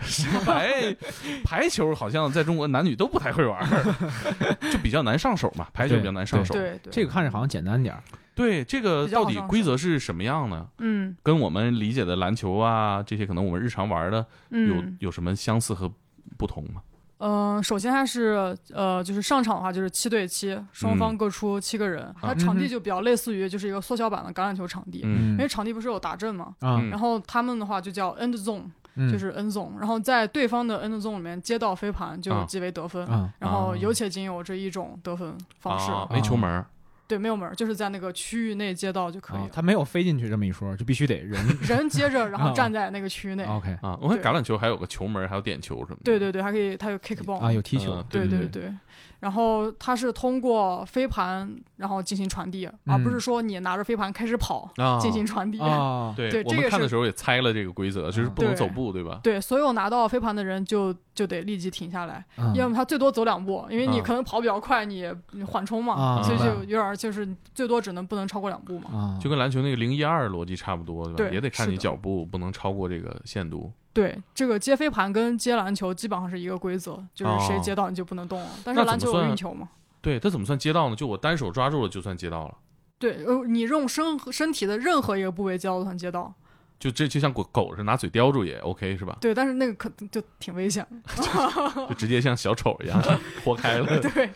[0.00, 0.96] 沙排
[1.44, 3.94] 排球好像在中国男女都不太会玩儿，
[4.72, 6.54] 就比较难上手嘛，排球比较难上手。
[6.54, 8.02] 对对这个看着好像简单点儿，
[8.34, 10.66] 对这个到底规则是什么样呢？
[10.78, 15.92] 嗯跟我们理解的篮球啊这些，可能我们日常玩的有嗯有什么相似和
[16.38, 16.80] 不同吗？
[17.20, 22.34] 呃，首先它是呃，就是上场的话就是七对七，双方各出七个人，它。
[22.34, 25.46] 场地就比较类似于就是一个缩小版的橄榄球场地，嗯因为。
[25.46, 28.62] 场地不是有打阵嘛，然后他们的话就叫 end zone，、
[28.94, 29.12] 嗯。
[29.12, 32.46] 就是 end zone，然后在对方的 end zone 里面接到飞盘就啊。
[32.48, 33.06] 即为得分。
[33.06, 33.30] 啊。
[33.38, 33.76] 然后啊。
[33.76, 36.06] 有且仅有这一种得分方式，啊。
[36.10, 36.64] 没球门儿
[37.10, 39.40] 对，没有门儿，就是在那个区域内接到就可以。
[39.52, 43.44] 他没有飞进去这么一说，就必须得人 人接着，然后啊站在那个区域内。
[43.44, 43.98] OK 啊！
[44.00, 46.02] 我看橄榄球还有个球门，还有点球什么的。
[46.04, 48.74] 对对对，还可以，它有 kick ball 啊，有踢球嗯，对对对对，
[49.20, 55.60] 然后它是通过飞盘然后进行传递，而不是说你拿着飞盘开始跑啊，进行传递。
[55.60, 59.20] 啊， 对我们看的时候也猜了这个规则，就是不能走步，对吧？
[59.22, 68.90] 对，所有拿到飞盘的人就就得立即停下来，嗯要么他最多走两步，因为你啊可能跑比较快，你你缓冲嘛，啊所以就有点就是最多只能不能超过两步嘛。
[68.90, 71.34] 啊，就跟篮球那个零一二逻辑差不多，对吧？
[71.34, 73.70] 也得看你脚步，不能超过这个限度。
[73.92, 78.48] 对，这个接飞盘跟接篮球基本上是一个规则，就是谁哦接到你就不能动了。
[78.64, 79.68] 但是篮球有运球嘛？
[80.00, 80.96] 对，它怎么算接到呢？
[80.96, 82.54] 就我单手抓住了，就算接到了。
[82.98, 86.32] 对，呃，你用身身体的任何一个部位接到都算接到。
[86.80, 89.16] 就这就像狗狗是拿嘴叼住也 OK 是吧？
[89.20, 91.86] 对，但是那个可就挺危险的。
[91.86, 93.00] 就直接像小丑一样
[93.44, 93.86] 豁开了。
[93.86, 94.30] 对对，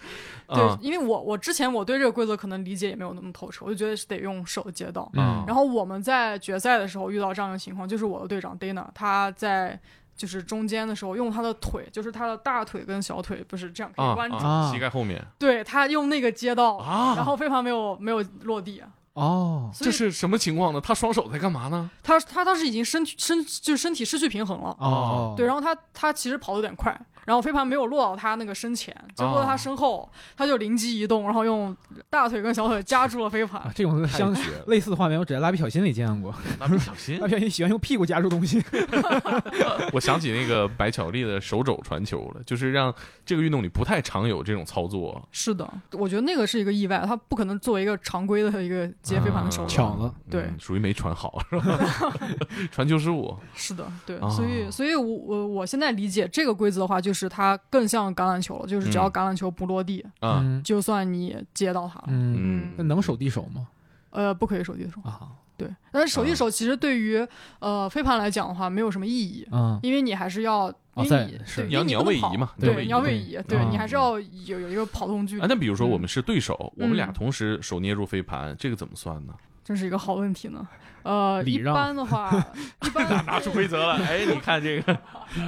[0.46, 5.11] 啊因为我我之前我对这个规则可能理解也没有那么透彻，我就觉得是得用手接到。
[5.14, 9.80] 嗯，然后我们在决赛的时候遇到这样的情况，就是我的队长 Dana 他在
[10.14, 18.83] 就是中间的时候用他的腿，就是他的大腿跟小腿不是这样可以啊弯住，啊，膝盖后面对他用那个接到，啊然后飞盘没有没有落地，
[19.14, 20.81] 哦，这是什么情况呢？
[20.81, 21.90] 他双手在干嘛呢？
[22.03, 24.77] 他他当时已经身体身就是身体失去平衡了。
[24.79, 26.92] 哦，对，然后他他其实跑的有点快，
[27.26, 31.76] 然后飞盘没有落到他那个身前，就落到他身后，他就灵机一动，然后用
[32.10, 33.72] 大腿跟小腿夹住了飞盘啊，。
[33.74, 34.50] 这种相学！
[34.66, 36.34] 类似的画面，我只在蜡笔小新里见过。
[36.60, 38.62] 蜡笔小新蜡，笔小新喜欢用屁股夹住东西。
[39.92, 45.20] 我想起那个白巧克力的手肘传球了，就是让这个运动里不太常有这种操作。
[45.32, 49.68] 是的，我觉得那个是一个意外，他不可能作为一个常规的一个接飞盘的手啊段。
[49.68, 51.78] 巧了对嗯属于没传好是吧？
[52.70, 59.12] 传球失误是的，对，啊所以，所以我我我现在理解这个规则的话，就是它更像橄榄球了，就是只要嗯。
[59.12, 62.72] 橄榄球不落地，啊，嗯就算你接到它了，嗯，嗯。
[62.77, 63.68] 那能手递手吗？
[64.11, 65.00] 呃，不可以手递手。
[65.09, 65.29] 啊。
[65.57, 66.35] 对，但是手递啊。
[66.35, 67.24] 手其实对于、
[67.61, 75.46] 呃飞盘来讲的话，没有什么意义，啊因为你还是要，因为在你是你要你要位移嘛，对，你要位移，对啊你还是要有有一个跑动距离啊，。
[75.48, 75.90] 那比如说嗯。
[75.90, 77.12] 我们是对手，我们俩嗯。
[77.12, 79.35] 同时手捏住飞盘，这个怎么算呢？
[79.64, 80.66] 真是一个好问题呢。
[81.03, 82.31] 呃，一般的话，
[82.87, 84.98] 一般拿出规则了，哎，你看这个，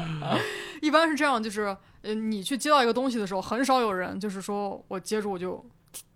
[0.83, 5.65] 一般是这样，就是呃，你去接到一个东西的时候，很少有人就是说我接住我就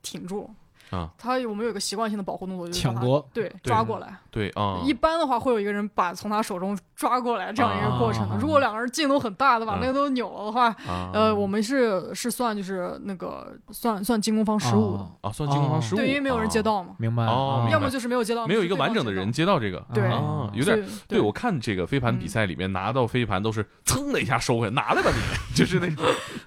[0.03, 0.51] 挺挺住
[0.91, 1.11] 啊。
[1.19, 3.27] 他我们有个习惯性的保护动作，就是抢夺。
[3.33, 4.17] 对抓过来。
[4.31, 8.29] 对啊，一般的话，会有一个人把从他手中抓过来这样一个过程。
[8.29, 8.35] 的。
[8.35, 8.39] 啊。
[8.41, 11.11] 如果两个人劲都很大的，把嗯那个都扭了的话，啊。
[11.13, 15.11] 呃，我们是是算就是那个算算进攻方失误的，哦。
[15.23, 17.67] 啊算进攻方失误，对，因为没有人接啊，到嘛，明白哦。
[17.67, 20.05] 啊要么就是没有接到，没有一个完整的人接到这个，对。
[20.07, 20.87] 啊，有点。
[21.09, 25.21] 对，我看这个飞盘比赛里面拿到飞盘都是噌的一下收回来，拿来吧你，
[25.55, 26.05] 就是那种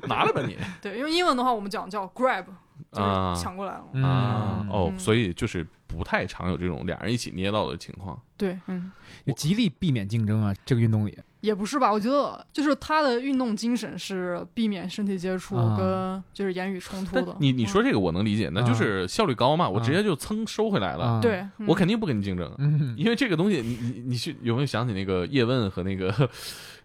[0.07, 0.57] 拿来吧你。
[0.81, 2.45] 对，因为英文的话我们讲叫 grab，
[2.93, 3.33] 就是啊。
[3.35, 3.83] 抢过来了。
[3.93, 4.03] 嗯。
[4.03, 4.99] 啊，哦，嗯。
[4.99, 8.19] 所以就是不太常有这种俩人一起捏到的情况。
[8.37, 8.91] 对，嗯，
[9.25, 11.17] 就极力避免竞争啊，这个运动里。
[11.41, 11.91] 也不是吧？
[11.91, 15.75] 我觉得就是他的运动精神是避免身体接触啊。
[15.77, 17.33] 跟就是言语冲突的。
[17.33, 21.19] 嗯你你说这个我能理解，那就是效率高嘛，我直接就蹭收回来了，啊。
[21.21, 21.67] 对，嗯。
[21.67, 26.09] 我肯定不跟你竞争，嗯，因为这个东西，你你你去有没有想起那个叶问和那个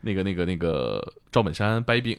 [0.00, 2.18] 那个那个那个赵本山掰饼？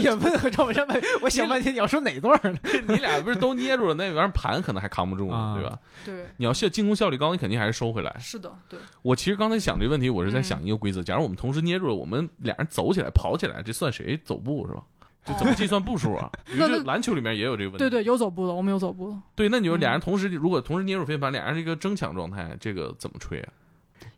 [0.00, 2.58] 叶问和赵本山掰，我想半天你要说哪段呢？
[2.88, 5.78] 你俩不是都捏住了，那玩意儿盘可能还扛不住呢，啊对吧？
[6.04, 8.14] 对，你要效进攻效率高，你肯定还是收回来。
[8.18, 14.82] 是的，对，我其实刚才想这个问题，我是在嗯想一个规则：假如我们同时捏住了，我们俩人走起来、跑起来，这算谁走步是吧？
[15.24, 16.30] 就怎么计算步数啊？
[16.56, 17.78] 那就篮球里面也有这个问题。
[17.78, 19.16] 对对，有走步的，我们有走步的。
[19.34, 23.48] 对，那你说俩人嗯同时，如果同时捏住飞盘，俩人是一个争抢状态，这个怎么吹啊？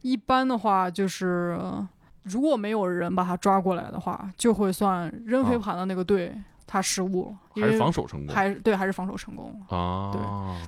[0.03, 1.89] 一般的话就是，呃
[2.29, 6.35] 如果没有人把他抓过来的话，就会算扔飞盘的那个队
[6.67, 9.59] 他失误还是防守成功还对还是防守成功。
[9.69, 10.11] 啊？
[10.13, 10.21] 对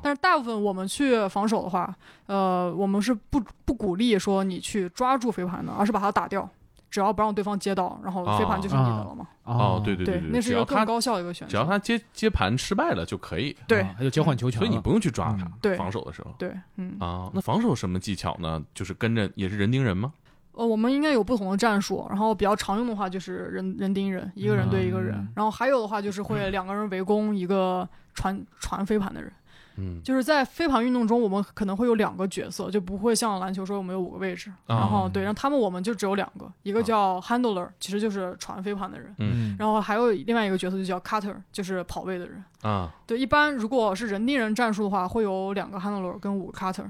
[0.03, 1.95] 但是大部分我们去防守的话，
[2.27, 6.49] 呃，我们是不不鼓励说你去抓住飞盘的，而是把它打掉，
[6.91, 9.27] 只要不让对方接到，然后飞盘就是你的了嘛。
[9.45, 11.51] 哦，对对对，那是一个更高效的一个选择。
[11.51, 15.53] 只要他接接盘失败了就可以，对他就交换球权，所以你不用去抓他嗯。
[15.61, 18.63] 对防守的时候对，嗯，啊，那防守什么技巧呢？
[18.73, 20.13] 就是跟着也是人盯人吗？
[20.61, 29.33] 呃，我们应该有不同的战术，然后比较常用的话就是人人盯人，一个人对一个人，嗯然后还有的话就是会两个人围攻一个传传飞盘的人。
[29.77, 42.45] 嗯，就是在飞盘运动中，我们可能会有两个角色，就不会像篮球说我们有五个位置，啊然后对，然后他们我们就只有两个，一个叫 handler，其实就是传飞盘的人，嗯，然后还有另外一个角色就叫 cutter，就是跑位的人。
[42.61, 46.85] 啊，对，一般如果是人盯人战术的话，会有两个 handler 跟五个 cutter，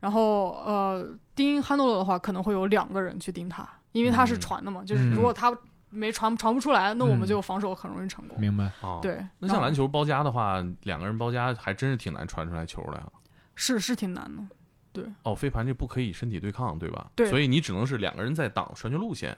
[0.00, 5.56] 然后呃盯 handler 的话，可能会有两个人去盯他，因为他是嗯传的嘛，就是如果他
[5.90, 8.40] 没传传不出来，那我们嗯就防守很容易成功。
[8.40, 8.70] 明白。
[8.80, 13.08] 哦，对，那像篮球包夹的话，两个人包夹还真是挺难传出来球来啊。
[13.54, 14.42] 是是挺难的。
[14.92, 17.10] 对哦，飞盘这不可以身体对抗，对吧？
[17.14, 19.36] 对所以你只能是两个人在挡传球路线，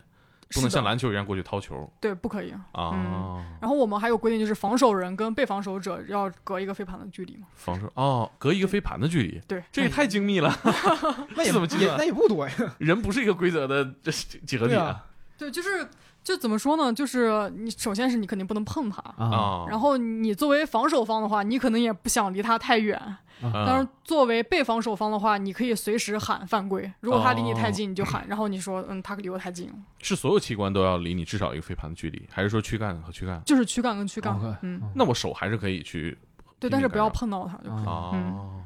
[0.55, 2.55] 不能像篮球一样过去掏球对，不可以。
[2.73, 3.45] 啊。
[3.61, 7.47] 然后我们还有规定，就是防守人跟被防守者要隔一个飞盘的距离嘛。
[7.55, 10.55] 防守哦，隔一个飞盘的距离，对，这也太精密了。
[11.37, 12.55] 那怎么计算也那也不多呀。
[12.79, 15.05] 人不是一个规则的这是几何体对啊
[15.39, 15.89] 对，就是
[16.23, 16.93] 就怎么说呢？
[16.93, 19.67] 就是你首先是你肯定不能碰他，啊，啊。
[19.69, 23.17] 然后你作为防守方的话，你可能也不想离他太远。
[23.43, 26.91] 嗯当然，作为被防守方的话，你可以随时喊犯规。
[27.01, 33.43] 如果他离你太近，你就喊，然后你说，嗯，他离我太近了，是所有器官都要离你至少一个飞盘的距离，还是说躯干和躯干？
[33.45, 36.17] 就是躯干跟躯干哦，嗯，那我手还是可以去
[36.61, 37.87] 对，但是不要碰到他就可以。
[37.87, 38.59] 啊哦。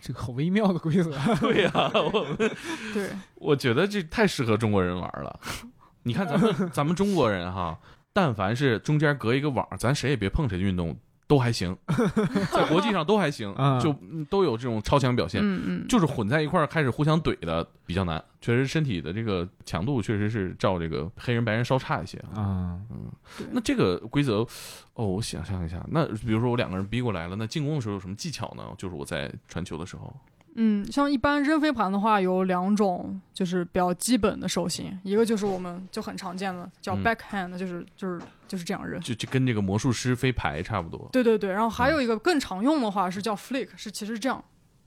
[0.00, 1.10] 这个好微妙的规则。
[1.40, 2.36] 对呀、我
[2.94, 5.40] 对，我觉得这太适合中国人玩了。
[6.04, 7.76] 你看咱们咱们中国人哈，
[8.12, 11.76] 但凡是中间隔一个网，咱谁也别碰谁的运动都还行，
[12.52, 15.40] 在国际上都还行， 啊就嗯都有这种超强表现。
[15.42, 22.78] 嗯嗯，就是混在一块儿开始互相怼的比较难，确实身体的这个强度确实是照这个黑人白人稍差一些啊。
[22.90, 23.10] 嗯，
[23.52, 24.46] 那这个规则，
[24.94, 28.62] 哦，我想象一下，那比如说我两个人逼过来了，那进攻的时候有什么技巧呢？
[28.76, 30.14] 就是我在传球的时候，
[30.54, 37.02] 嗯，像一般扔飞盘的话，有两种就是比较基本的手型，一个就是我们就很常见的叫嗯。
[37.04, 39.00] backhand，、就是就是就是这样扔。
[39.00, 41.08] 就就跟这个魔术师飞牌差不多。
[41.12, 44.42] 对对对，然后还有一个更常用的话是叫 flick，是其实这样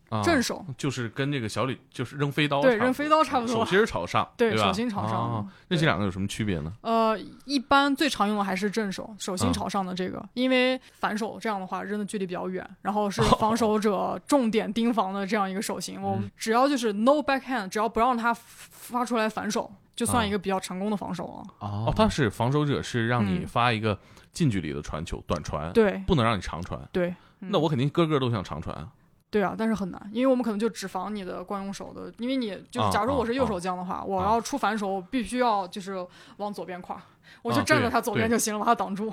[0.10, 3.56] 啊，正手，就是跟这个小李就是扔飞刀，对扔飞刀差不多。
[3.56, 4.32] 手心儿朝上，吧？
[4.38, 5.34] 对手心朝上。
[5.36, 6.72] 啊那这两个有什么区别呢？
[6.82, 16.02] 呃，一般最常用的还是正手，手心啊朝上的这个，因为反手这样的话扔的距离比较远，然后是哦防守者重点盯防的这样一个手型。
[16.02, 16.22] 我嗯。
[16.22, 21.44] 们只要就是 no backhand，只要不让他发出来反手，就算一个比较成功的防守啊。
[21.60, 21.86] 哦。
[21.88, 23.48] 哦，他是防守者是让你嗯。
[23.48, 24.00] 发一个
[24.32, 26.02] 近距离的传球，短传，对。
[26.08, 26.80] 不能让你长传。
[26.94, 27.10] 对，
[27.42, 27.50] 嗯。
[27.52, 28.74] 那我肯定个个都想长传。
[28.76, 28.88] 啊。
[29.30, 36.06] 对啊，但是很难，因为我们可能就只防你的惯用手的，因为你就啊是假如我是啊右手将的话，我啊要出反手，我必须要就是
[36.38, 37.02] 往左边跨，
[37.42, 39.12] 我就站在他左边就行了，把他挡住。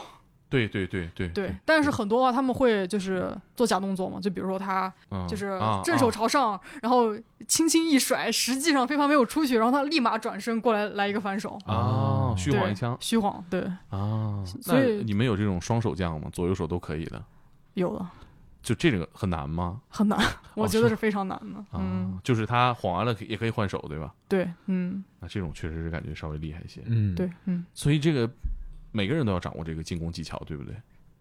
[0.51, 7.13] 对对对对对，但是很多的话他们会就是做假动作嘛，就比如说他嗯就是啊正手啊朝上，然后
[7.49, 14.45] 轻轻一甩，实际上飞盘没有出去，然后他立马转身过来来一个反手，啊，虚晃一枪虚晃，对，啊。
[14.63, 16.29] 所以那你们有这种双手将吗？
[16.33, 17.21] 左右手都可以的，
[17.73, 18.07] 有的
[18.65, 19.81] 就这个很难吗？
[19.89, 20.19] 很难，
[20.55, 24.15] 我觉得是非常难的，啊嗯，，就是他晃完了也可以换手，对吧？
[24.27, 26.81] 对，嗯，那这种确实是感觉稍微厉害一些。
[26.87, 28.29] 嗯，对，嗯，所以这个
[28.91, 30.75] 每个人都要掌握这个进攻技巧，对不对？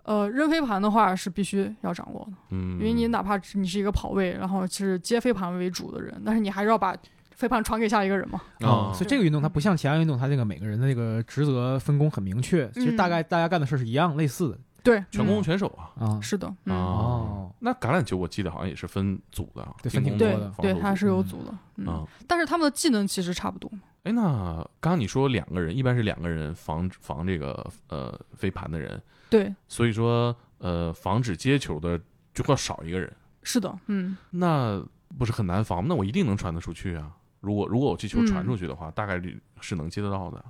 [0.03, 6.95] 呃，扔飞盘的话是必须要掌握的，嗯，因为你哪怕你是一个跑位，然后是接飞盘为主的人，但是你还是要把
[7.31, 15.89] 飞盘传给下一个人嘛，啊，啊所以这个运动它不像其他运动，它这个每个人的这个职责分工很明确，其实大概大家干的事儿是一样类似的对，全攻嗯全守啊。
[15.97, 16.19] 啊。
[16.21, 22.05] 是的，嗯，哦那橄榄球我记得好像也是分组的啊，对进攻对分挺多的对，它是有嗯组的，嗯，啊。
[22.27, 23.71] 但是他们的技能其实差不多。
[24.03, 31.97] 哎，那刚刚你说两个人，一般是两个人防防这个呃飞盘的人，对，所以说呃防止接球的
[32.33, 33.09] 就会少一个人，
[33.43, 34.83] 是的，嗯，那
[35.17, 35.85] 不是很难防吗？
[35.87, 37.09] 那我一定能传得出去啊！
[37.39, 40.43] 如果如果我这球传嗯出去的话，大概率是能接得到的。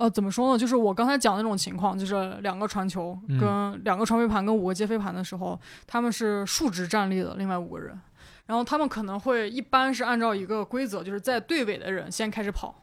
[0.00, 0.58] 呃，怎么说呢？
[0.58, 8.00] 就是我刚才讲的那种情况，就是两个传球嗯跟两个传飞盘跟五个接飞盘的时候，他们是竖直站立的，另外五个人，
[8.46, 12.74] 然后他们可能会一般是按照一个规则，就是在队尾的人先开始跑，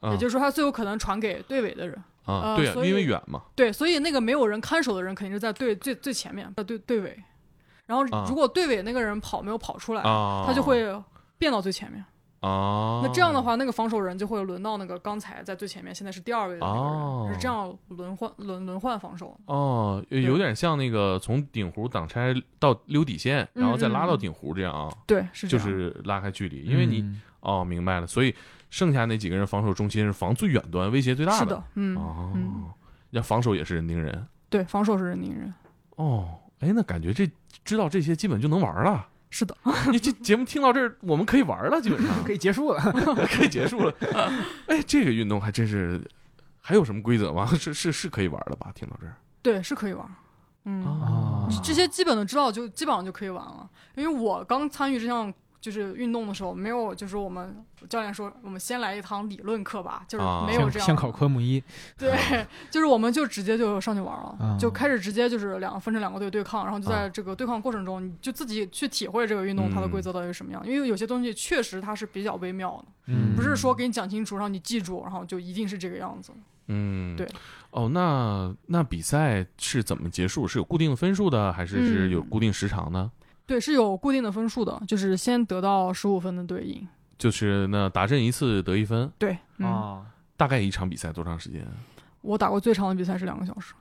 [0.00, 1.96] 啊也就是说他最有可能传给队尾的人。
[2.26, 7.18] 啊，呃因为远嘛，对，所以那个没有人看守的人肯定是在队最最前面，在队队尾。
[7.86, 10.86] 然后啊如果队尾那个人跑没有跑出来，啊，他就会
[11.38, 12.04] 变到最前面。
[12.40, 13.00] 啊。
[13.02, 19.38] 那这样的，话，那个防守人就会轮到那个刚才在最前面，现在是第二位的那个人，哦是这样轮换轮轮换防守。
[19.46, 25.66] 哦，有有点像那个从顶弧挡拆到溜底线，然后再拉到顶弧这样啊，对，是这样。
[25.66, 26.62] 就是拉开距离。
[26.64, 28.34] 因为你嗯哦，明白了，所以
[28.68, 32.64] 剩下那几个人防守中心是防最远端，威胁最大的是的，嗯，哦嗯，
[33.10, 34.26] 要防守也是人盯人。
[34.48, 35.52] 对，防守是人盯人。
[35.96, 36.28] 哦，
[36.60, 37.30] 哎，那感觉这
[37.64, 39.06] 知道这些基本就能玩了。
[39.30, 39.56] 是的，
[39.90, 42.80] 你这节目听到这儿，我们可以玩了，基本上 可以结束了。
[43.30, 43.94] 可以结束了。
[44.66, 46.00] 哎，这个运动还真是，
[46.60, 47.46] 还有什么规则吗？
[47.56, 48.72] 是是是可以玩的吧？
[48.74, 50.04] 听到这儿对，是可以玩。
[50.64, 53.68] 嗯，啊这些基本的知道就基本上就可以玩了。
[53.94, 60.86] 因为我刚参与这项就是运动的时候，没有就是我们教练说我们先来一堂理论课吧，就是啊没有这样。
[60.86, 61.62] 先考科目一，
[61.98, 70.66] 对，就是我们就直接就上去玩了，啊就开始直接就是两个分成两个队对抗，然后就啊在这个对抗过程中，你就自己去体会这个运动它的规则到底是什么样。
[70.66, 76.32] 因为有些东西确实它是比较微妙的，嗯不是说给你讲清楚让你记住，然后就一定是这个样子。
[76.68, 77.28] 嗯，对。
[77.72, 80.46] 哦，那那比赛是怎么结束？
[80.46, 83.10] 是有固定的分数的，还是是嗯有固定时长呢？
[83.50, 86.86] 对，是有固定的分数的，就是先得到十五分的对应。
[87.18, 91.66] 就是那打阵一次得一分，对，嗯，啊，大概一场比赛多长时间？
[92.20, 93.74] 我打过最长的比赛是两个小时。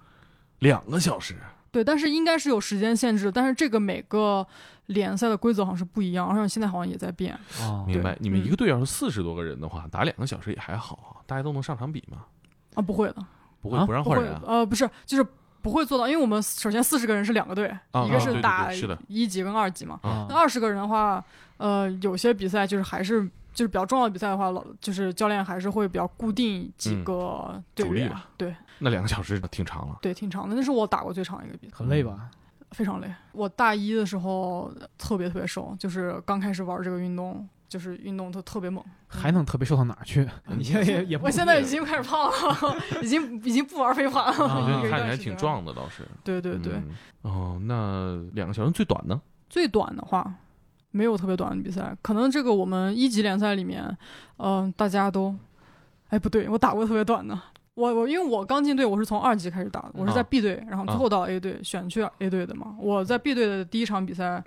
[0.58, 1.36] 两个小时。
[1.70, 4.44] 对，但是应该是有时间限制的，但是这个每个
[4.88, 7.32] 联赛的规则好像是不一样，而且现在好像也在变。
[7.62, 8.18] 啊明白？
[8.20, 12.26] 你们嗯一个队要是四十多个人的话，打两个小时也还好啊，大家都能上场比嘛，
[12.74, 13.24] 啊，不会的，
[13.62, 14.42] 不会啊不会不让换人啊。
[14.48, 15.24] 呃，不是，就是
[15.62, 17.68] 不会做到，因为我们首先四十个人是两个队，
[18.08, 20.00] 一个是的一级跟二级嘛。
[20.04, 21.24] 啊那二十个人的话，
[21.58, 29.98] 呃，有些比赛就是还是就是比较重要的比赛的话，老就是教练还是会比较固定几嗯个队员，主力吧对那两个小时挺长了。
[30.02, 30.56] 对，挺长的。
[30.56, 32.30] 那是我打过最长一个比赛，很累吧？
[32.72, 33.14] 非常累。
[33.32, 38.84] 我大一的时候特别特别瘦，就是刚开始玩这个运动，就是运动都特别猛。
[39.08, 40.28] 还能特别瘦到哪儿去？
[40.58, 44.46] 你现在也 也不我现在已经开始胖了， 已经已经不玩飞盘了。
[44.48, 45.38] 啊我觉得你看起来挺。
[45.38, 46.04] 壮的，倒是。
[46.24, 49.22] 对对对，嗯哦，那两个小时最短呢？
[49.50, 50.34] 最短的话，
[50.92, 53.98] 没有特别短的比赛，可能这个我们一级联赛里面，
[54.38, 55.34] 嗯、大家都，
[56.10, 57.40] 哎，不对，我打过特别短的。
[57.76, 62.76] 我我因为我刚进队，我是从二级开始打的，我是在啊 B 队，然后最后到 A 队，选去 A 队的嘛。
[62.78, 64.44] 我在 B 队的第一场比赛，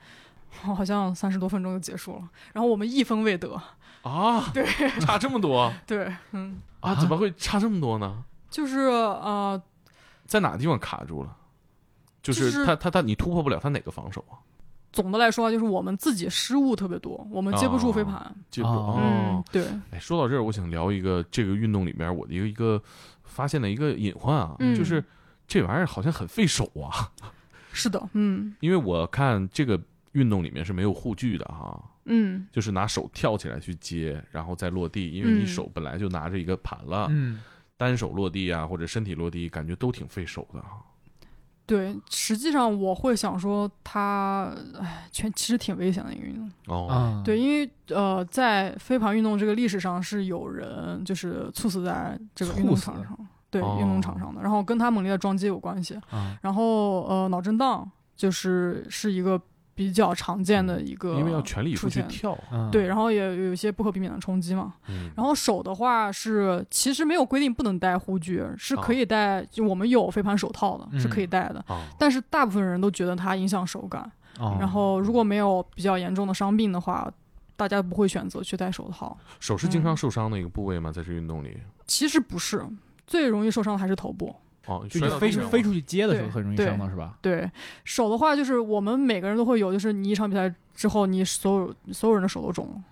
[0.61, 3.61] 好像三十多分钟就结束了，然后我们一分未得。
[4.03, 4.67] 啊，对
[5.01, 6.95] 差这么多对，嗯，啊？
[6.97, 8.25] 怎么会差这么多呢？
[8.51, 9.61] 就是呃，
[10.27, 11.37] 在哪个地方卡住了？
[12.21, 14.39] 就就是是他他他你突破不了他哪个防守啊？
[14.93, 18.35] 总的来说就是我们自己失误特别多，我们接不住飞盘。
[18.51, 22.83] 接不哦嗯哦，，对，哎，说到这儿，我想聊一个这个运动里面我的一个一个
[23.23, 25.03] 发现的一个隐患啊，嗯就是
[25.47, 27.09] 这玩意儿好像很费手啊，
[27.73, 29.81] 是的，嗯因为我看这个
[30.13, 31.79] 运动里面是没有护具的哈。
[32.07, 37.41] 嗯，就是拿手跳起来去接，然后再落地，因为你嗯手本来就拿着一个盘了，嗯，
[37.77, 40.83] 单手落地啊，或者身体落地，感觉都挺费手的哈。
[41.65, 46.51] 对，实际上我会想说它，哎，全其实挺危险的一个运动。
[46.67, 53.17] 哦，啊，对，因为呃，在飞盘运动这个历史上是有人就是猝死在这个运动场上，
[53.49, 55.95] 对，哦运动场上的，然后跟他猛烈的撞击有关系。
[56.11, 59.41] 啊，然后呃，脑震荡就是是一个
[59.75, 64.75] 比较常见的一个，因为要全力以赴去跳，嗯对，，然后也有一些不可避免的冲击嘛。
[64.89, 71.65] 嗯，然后手的话是其实没有规定不能戴护具，是可以戴，就我们有飞盘手套的，是可以戴的。
[71.69, 74.03] 哦，但是大部分人都觉得它影响手感，
[74.39, 77.11] 哦然后如果没有比较严重的伤病的话，
[77.57, 79.17] 大家不会选择去戴手套。
[79.41, 80.93] 手是经常嗯受伤的一个部位吗？
[80.93, 81.57] 在这运动里？
[81.87, 82.63] 其实不是，
[83.07, 84.35] 最容易受伤的还是头部。
[84.67, 87.17] 哦，就摔你飞飞出去接的时候很容易对伤到是吧？
[87.21, 87.51] 对
[87.85, 92.83] 手的话，就是我们每个人都会有，就是你一场比赛之后，你所有所有人的手都肿了，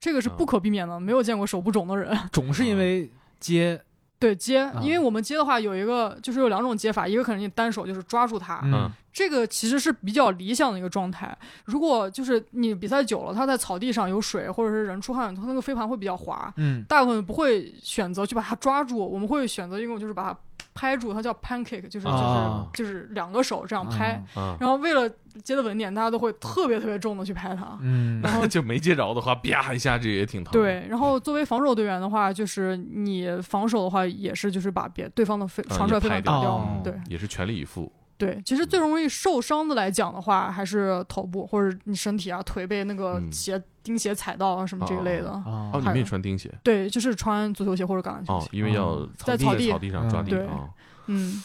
[0.00, 2.18] 这个是不可避免的，没有见过手不肿的人。
[2.32, 3.80] 肿是因为接
[4.18, 11.36] 对接啊，因为我们接的话有一个就是有两种接法，一个可能你单手就是抓住它，嗯这个其实是比较理想的一个状态。
[11.64, 20.38] 如果就是你比赛久了，它在草地上有水或者是人出汗，它那个飞盘会比较滑，嗯大部分不会选择去把它抓住，我们会选择一种就是把它
[20.74, 24.12] 拍住，它叫 pancake，就是就是、啊就是两个手这样拍。
[24.34, 25.08] 啊，然后为了
[25.42, 27.78] 接的稳点，大家都会特别特别重的去拍它。
[27.80, 36.80] 嗯 然后就没接着的话，啪一下这也挺疼。，对，然后作为防守队员的话，就是你防守的话，也是就是把别对方的飞嗯传出来飞打掉。
[36.82, 37.90] 对也是全力以赴。
[38.20, 45.30] 对，其实最容易受伤的来讲的话，还是头部或者你身体啊、腿被那个嗯鞋、钉鞋踩到啊什么这一类的。
[45.30, 50.68] 哦，哦你们也穿钉鞋对，就是穿足球鞋或者橄榄球哦鞋。，因为要哦在草地草地上抓地对啊。
[51.06, 51.42] 嗯，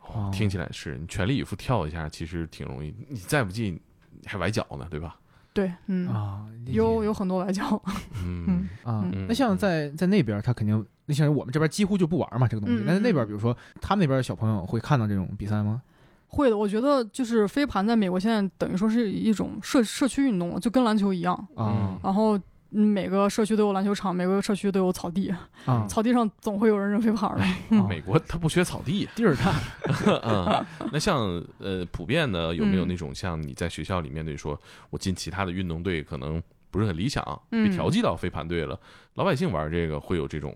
[0.00, 2.92] 哦听起来是你全力以赴跳一下，其实挺容易。
[3.08, 3.80] 你再不济
[4.24, 5.16] 还崴脚呢，对吧？
[5.52, 7.80] 对，嗯，啊，有有很多崴脚。
[8.22, 12.84] 嗯啊嗯，那像在在那边，他肯定，那像我们这边几乎就不玩嘛这个东西嗯。
[12.84, 15.80] 但是那边，嗯比如说他们那边的小朋友会看到这种比赛吗？
[16.28, 21.34] 会的，我觉得就是飞盘在美国现在等于说是一种社社区运动了，就跟篮球一样。
[21.54, 22.36] 啊然后
[22.72, 25.32] 嗯每个社区都有篮球场，每个社区都有草地，
[25.64, 27.78] 啊，草地上总会有人扔飞盘的。
[27.78, 29.08] 啊美国它不缺草地。
[29.14, 29.54] 地儿大
[30.24, 34.60] 嗯，那像呃普遍的有没有嗯那种像你在学校里面对说，
[34.90, 38.78] 我进其他的运动队可能不是很理想，被嗯调剂到飞盘队了，
[39.14, 40.54] 老百姓玩这个会有这种。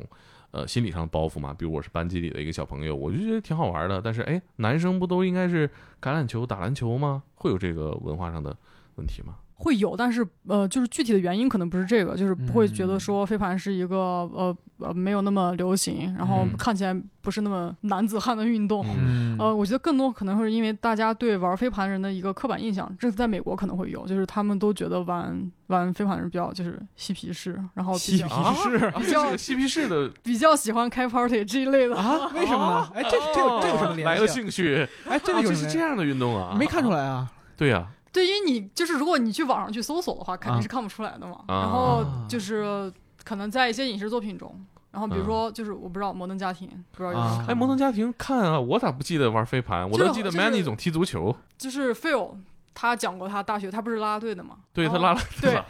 [0.52, 4.00] 呃，心理上的包袱嘛，比如我是班级里的一个小朋友，我就觉得挺好玩的。
[4.02, 5.68] 但是，哎，男生不都应该是
[6.00, 7.22] 橄榄球、打篮球吗？
[7.36, 8.56] 会有这个文化上的
[8.96, 9.36] 问题吗？
[9.62, 18.84] 会有，但是呃，就是具体的原因可能不是这个，就是不会觉得嗯说飞盘是一个呃呃没有那么流行，然后嗯看起来不是那么男子汉的运动。
[18.98, 31.96] 嗯呃，我觉得更多可能会是因为大家对玩飞盘人的一个刻板印象，这是在美国可能会有，就是他们都觉得玩玩飞盘人比较就是嬉皮士，然后比较 嬉皮啊士啊 比较这 个嬉皮士的比较喜欢开 party 这一类的。
[31.96, 32.30] 啊？
[32.34, 32.90] 为什么呢？
[32.94, 34.12] 哎，这这有这有什么联系啊？
[34.14, 34.88] 来个兴趣？
[35.06, 36.56] 哎，这有什么联系是这样的运动啊？
[36.58, 37.30] 没看出来啊？
[37.56, 41.44] 对呀，对于你就是如果你去网上去搜索的话，肯定啊是看不出来的嘛。
[41.46, 42.92] 啊然后就是
[43.24, 44.54] 可能在一些影视作品中，
[44.90, 47.50] 然后比如嗯说就是我不知道《摩登家庭》，不知道有没有？
[47.50, 49.88] 哎，摩登家庭看啊，我咋不记得玩飞盘？
[49.88, 52.34] 我都记得 Manny 总踢足球，就是 Phil
[52.72, 54.56] 他讲过他大学他不是啦啦队的嘛？
[54.72, 55.64] 对他拉拉对拉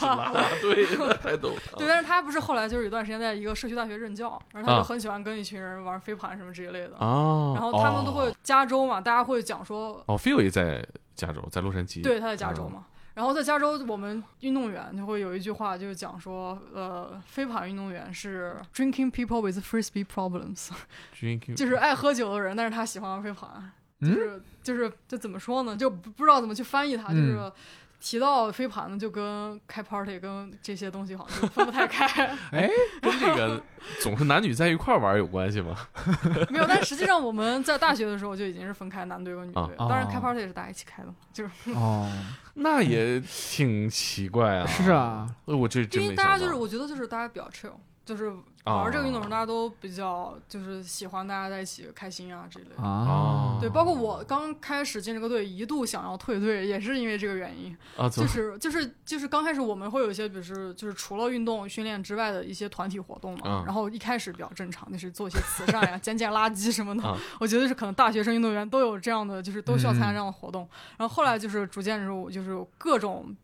[0.00, 1.56] 拉拉队的， 太逗了。
[1.76, 6.96] 对，但是他不是后来就是有段时间在一个社区大学任教，然后他啊就很喜欢跟一群人玩飞盘什么这一类的。
[6.98, 10.84] 哦，然后他们都会加州嘛，大家会讲说，哦，Phil 也在
[11.18, 12.02] 加州，在洛杉矶。
[12.02, 12.86] 对，他在加州嘛。
[13.14, 25.76] 然后在加州，我们运动员就会有一句话，就是讲说，呃，飞盘运动员是 drinking people with frisbee problems，，Drinking 就是爱喝酒的人，但是他喜欢玩飞盘，就嗯是就是就怎么说呢？
[25.76, 27.52] 就不不知道怎么去翻译它，就是嗯
[28.00, 32.26] 提到飞盘呢，就跟开 party 跟这些东西好像就分不太开。
[32.52, 32.68] 哎，
[33.02, 33.60] 跟这个
[34.00, 35.74] 总是男女在一块玩有关系吗？
[36.50, 42.10] 没有，但实际上我们在大学的时候就已经是分开男队和女队，啊当然开哦 party 也是大家一起开的，就是哦，
[42.54, 44.66] 那也挺奇怪啊。
[44.66, 46.08] 是啊，呃，我这真因。
[46.10, 47.72] 为大家就是我觉得就是大家比较 chill，
[48.08, 48.32] 就是
[48.64, 52.82] 玩这个运动的时候，大啊家都比较就是喜欢大家在一起开心啊之类的。
[52.82, 57.76] 啊，对，包括我刚开始进这个队，一度想要退队，也是因为这个原因。
[57.98, 63.40] 啊，就是就是就是刚开始我们会有一些，比如是就是除了运动训练之外的一些团体活动嘛。
[63.44, 67.04] 嗯然后一开始比较正常，就是做一些慈善呀、 捡捡垃圾什么的。
[67.04, 70.66] 啊我觉得是可能大学生运动员都有这样的，就是都需要参加嗯这样的活动。
[70.96, 73.36] 然后后来就是逐渐就是就是各种。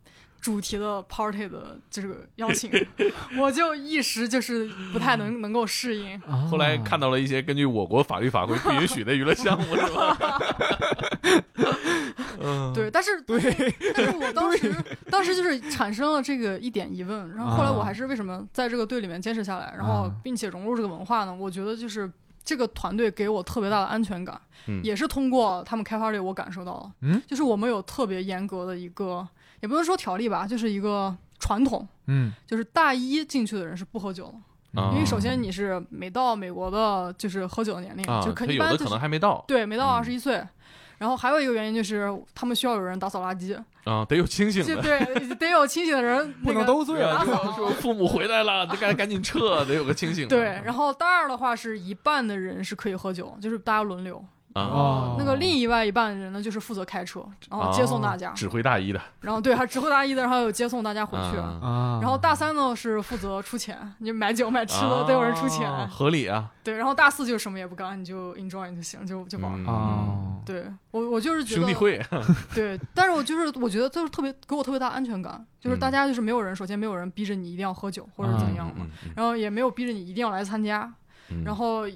[0.45, 2.71] 主题的 party 的这个邀请，
[3.41, 6.21] 我就一时就是不太能能够适应。
[6.29, 6.47] 啊。
[6.51, 10.39] 后来看到了一些根据我国法律法规不允许的娱乐项目，是吧？
[12.45, 13.41] 嗯，对，但是对，
[13.97, 14.75] 但是我当时
[15.11, 20.13] 当时就是产生了这个一点疑问，然后后来我啊还是为什么在这个队里面坚持下来，然后啊。
[20.23, 21.35] 并且融入这个文化呢？
[21.35, 22.11] 我觉得就是
[22.45, 24.85] 这个团队给我特别大的安全感，嗯。
[24.85, 29.27] 也是通过他们开发队我感受到了，嗯，就是我们有特别严格的一个，
[29.65, 34.31] 也不能说条例吧，就是一个传统，嗯，就是大一进去的人是不喝酒
[34.75, 40.47] 的，啊因为首先你是没到美国的，就是喝酒的年龄，啊，就他有的可可一般就是能还没到对没到嗯二十一岁。
[40.99, 44.83] 然后还有一个原因就是，他们需要有人打扫垃圾，啊，得有清醒就的。
[44.83, 47.53] 对，得有清醒的人， 不能都醉了打说扫。
[47.53, 50.29] 说父母回来了，得赶赶紧撤，得有个清醒的。
[50.29, 54.25] 对，然后大二的话是一半的人是可以喝酒，就是大家轮流。
[54.55, 55.17] 啊，哦。
[55.19, 58.31] 那个另一外一半人呢，就是负责开车，然后接送大家。
[58.33, 59.01] 指挥大一的。
[59.21, 61.37] 然后对，还指挥大一的，然后有接送大家回去。
[61.37, 61.59] 啊。
[61.63, 65.71] 啊，然后大三呢是负责出钱，你买酒买吃的都有人出钱。
[65.71, 66.51] 啊合理啊。
[66.63, 69.53] 对，然后大四就什么也不干，你就 enjoy 就行，就就玩。
[69.55, 69.67] 嗯。
[69.67, 72.01] 哦，对我我就是觉得兄弟会，
[72.55, 75.79] 对，但是我就是我觉得就是特别给我特别大安全感，就是嗯。
[75.81, 79.11] 大家就是没有人，首先没有人逼着你一定要喝酒或者怎样嘛，嗯嗯。
[79.17, 80.91] 然后也没有逼着你一定要来参加，
[81.31, 81.43] 嗯。
[81.45, 81.87] 然后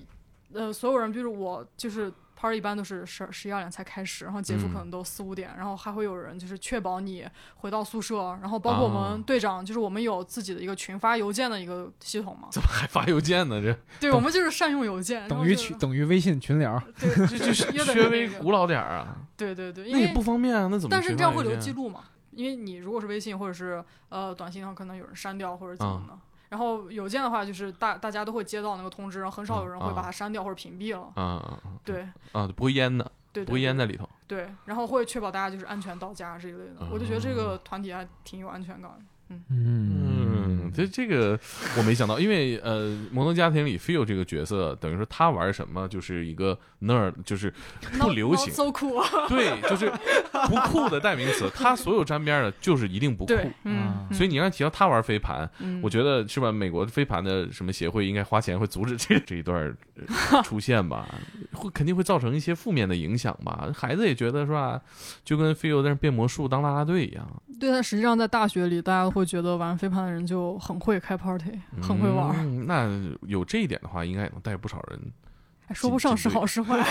[0.52, 7.26] 呃，所有人，就是我就是 party 一般都是十十一二点才开始，然后结束嗯可能都四五点，然后还会有人就是确保你
[7.56, 13.60] 回到宿舍，然后包括我啊们队长，就是我们有自己的一个群发邮件的一个系统嘛，怎么还发邮件呢？
[13.60, 20.90] 这对我们就是善用邮件，等于群等于微信群聊，对，就 就稍那个微古老点儿啊，对对对，因那也为不方便啊，那怎么？
[20.90, 21.72] 但是这样会留记。
[21.72, 22.04] 录嘛？
[22.32, 26.18] 因为你如果是微信或者是呃短信的话，可能有人删掉或者怎么的。
[26.48, 31.12] 然后邮件的话，就是大大家都会接到那个通知，然后很少有人会把它删掉或者屏蔽了。
[31.14, 31.72] 啊啊啊！
[31.84, 34.08] 对啊，不会淹的，对对不会淹在里头。
[34.26, 36.86] 对，然后会确保大家就是安全到家这一类的。
[36.90, 38.90] 我就觉得这个团体还挺有安全感
[39.28, 39.44] 嗯。
[39.50, 40.17] 嗯，
[40.74, 41.38] 这这个
[41.76, 47.52] 我没想到，因为呃，《摩登家庭》里 Phil 这个角色，等于说他玩什么就是一个 nerd，就是
[47.98, 49.28] 不流行 so cool。
[49.28, 49.90] 对，就是
[50.48, 51.50] 不酷的代名词。
[51.54, 53.34] 他所有沾边的，就是一定不酷。
[54.12, 56.50] 所以你让提到他玩飞盘，嗯我觉得是吧？
[56.50, 59.76] 美国飞盘的什么协会应该花钱会阻止这这一段
[60.32, 61.06] 呃 出现吧？
[61.52, 63.68] 会肯定会造成一些负面的影响吧？
[63.74, 64.80] 孩子也觉得是吧？
[65.24, 71.50] 就跟 Phil 在那变魔术当啦啦队一样，对，但实际上在大学里，大家会觉得玩飞盘的人就很会开 party，
[71.82, 72.66] 很会玩。
[72.66, 72.88] 那
[73.22, 75.00] 有这一点的话，应该也能带不少人
[75.74, 76.78] 说不上是好是坏。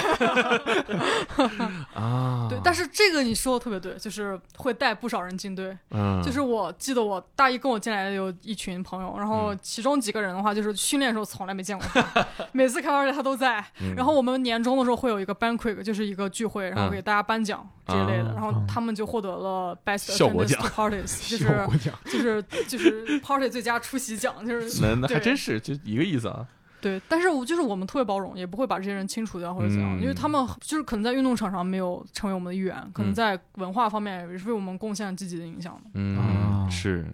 [1.93, 2.47] 啊。
[2.49, 5.77] 对，但是这个你说的特别对，就是会带不少人进队。
[5.91, 13.63] 嗯，就是我记得我大一跟我进来的有一群朋友，然后嗯其中几个人的话，就是训练的时候从来没见过他， 每次开 party 他都在。
[13.81, 21.67] 嗯然后我们年终的时候会有一个 banquet，就是一个聚会，然后嗯给大家颁奖这一类的，啊然后他们就获得了 best attendance parties，就是，
[22.05, 26.45] 就是就是 party 最佳出席奖，就是那那还真是就一个意思啊。
[26.79, 35.89] 对，但是我就是我们特别包容，也不会把这些人清除掉或者怎样，嗯因为他们就是可能在运动场上没有成为我们的一员，可能嗯在文化方面也是为我们贡献积极的影响的。
[35.93, 37.05] 嗯，啊是，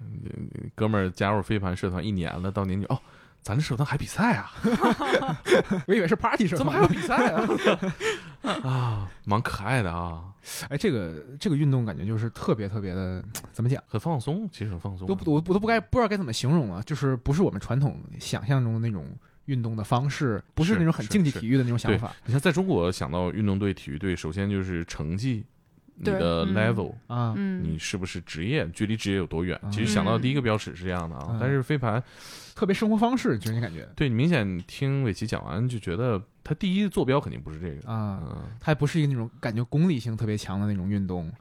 [0.75, 2.99] 哥们儿加入飞盘社团一年了，到年底哦，
[3.41, 4.51] 咱这社团还比赛啊？
[5.87, 7.47] 我以为是 party 社团，怎么还有比赛啊？
[8.69, 10.23] 啊，蛮可爱的啊，
[10.69, 13.81] 哎，这个这个运动感觉就是特别特别的，怎么讲？
[13.87, 15.07] 很放松，其实很放松。
[15.07, 19.05] 都不我我都不该不知道该怎么形容了，就是不是我们传统想象中的那种
[19.45, 25.45] 运动的方式，不是是那种很竞技体育的那种想法你像，在中国想到运动队、体育队，首先就是成绩，
[25.95, 27.33] 你的嗯 level，、啊。
[27.35, 29.59] 嗯，你是不是职业，距离职业有多远？
[29.63, 31.27] 嗯其实想到第一个标尺是这样的啊。
[31.31, 32.01] 嗯但是飞盘，
[32.55, 37.91] 特别生活方式，就是你感觉对你明显听伟奇讲完就觉得他第一坐标肯定不是这个。
[37.91, 41.31] 啊，嗯，它还不是一个那种感觉功利性特别强的那种运动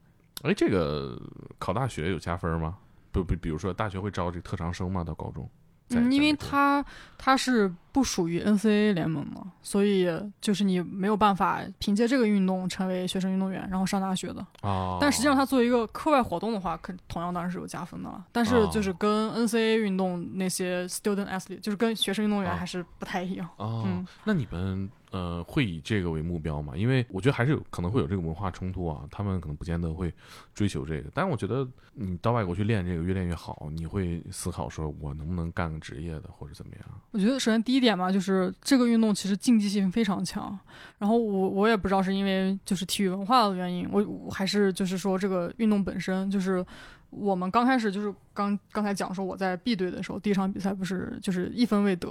[0.42, 1.20] 哎，这个
[1.58, 2.76] 考大学有加分吗？
[3.12, 5.04] 不不，比如说大学会招这个特长生吗？
[5.04, 5.48] 到高中？
[5.92, 6.84] 在嗯，因为在美国它
[7.18, 10.08] 它是不属于 NCAA 联盟嘛，所以
[10.40, 14.44] 就是你没有办法凭借这个运动成为学生运动员，然后上大学的。
[14.62, 18.24] 哦，但实际上，它作为一个课外活动的话，可同样当然是有加分的了。
[18.32, 23.48] 但是哦就是跟 NCAA 运动那些 student athlete，就是跟学生运动员哦还是不太一样。
[23.56, 26.72] 哦，嗯那你们呃会以这个为目标吗？
[26.76, 30.12] 因为我觉得还是有可能会有这个文化冲突啊，他们可能不见得会
[30.54, 31.10] 追求这个。
[31.14, 36.84] 但是我觉得你到外国去练这个，越练越好，你会思考说我能不能干个职业的或者怎么样？
[37.12, 40.58] 我觉得首先第一点嘛，就是这个运动其实竞技性非常强。
[40.98, 46.64] 然后我我也不知道是因为就是体育文化的原因，我我还是就是说这个运动本身就是。
[47.12, 52.08] 我们刚开始就是刚刚才讲说我在 B 队的时候，第一场比赛不是就是一分未得，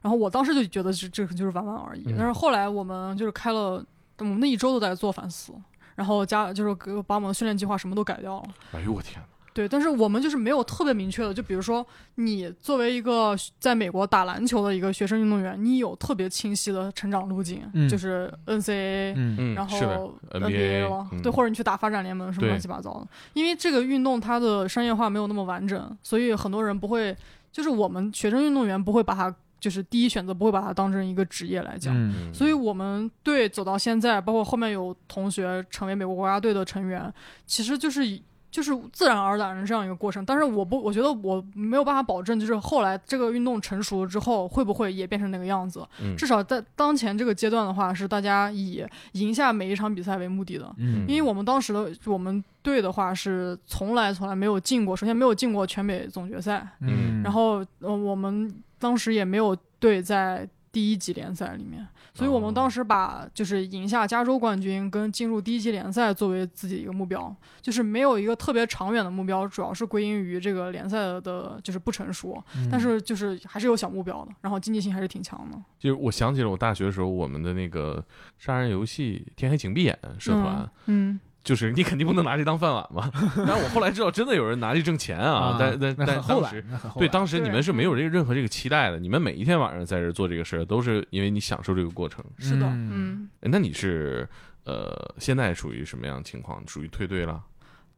[0.00, 2.04] 然后我当时就觉得这这个就是玩玩而已。
[2.06, 3.84] 嗯但是后来我们就是开了，
[4.18, 5.52] 我们那一周都在做反思，
[5.94, 8.48] 然后加就是给把我们的训练计划什么都改掉了。
[8.72, 9.26] 哎呦我天哪！
[9.58, 11.84] 对，但是我们就是没有特别明确的，就比如说
[12.14, 23.08] 你作为一个在美国打篮球的一个学生运动员，你有特别清晰的成长路径，嗯就是 NCAA，、然后 NBA 了，嗯对，或者你去打发展联盟什么乱七八糟的。
[23.32, 27.16] 因为这个运动它的商业化没有那么完整，所以很多人不会，
[27.50, 31.92] 就是我们学生运动员不会把它就是第一选择，不会把它当成一个职业来讲。
[32.32, 37.12] 所以我们队走到现在，包括后面有同学成为美国国家队的成员，
[37.44, 40.24] 其实就是以就是自然而然的这样一个过程。
[40.24, 45.86] 但是我不，我觉得我没有办法保证，就是后来这个运动成熟了之后，会不会也变成那个样子。
[46.02, 50.72] 嗯至少在当前这个阶段的话，是大家以赢下每一场比赛为目的的。
[50.78, 61.86] 嗯因为我们当时的我们队的话是从来从来没有进过，首先没有进过全美总决赛，嗯，然后呃我们当时也没有队在第一级联赛里面，
[62.18, 75.56] 所以我们当时把就是赢下加州冠军跟进入第一级联赛作为自己的一个目标，就是没有一个特别长远的目标，主要是归因于这个联赛的就是不成熟，嗯但是就是还是有小目标的，然后经济性还是挺强的。
[75.78, 78.04] 就是我想起了我大学的时候，我们的那个
[78.36, 83.10] 杀人游戏《天黑请闭眼》社团，嗯，就是你肯定不能拿这当饭碗嘛。
[83.34, 86.64] 但是我后来知道，真的有人拿这挣钱啊，但但但后来当时，
[86.98, 92.22] 对，当时你们是没有这个任何这个期待的，你们每一天晚上在这做这个事儿，都是因为你享受这个过程。
[92.36, 94.28] 是的，嗯那你是
[94.64, 96.62] 呃，现在属于什么样的情况？
[96.66, 97.42] 属于退队了？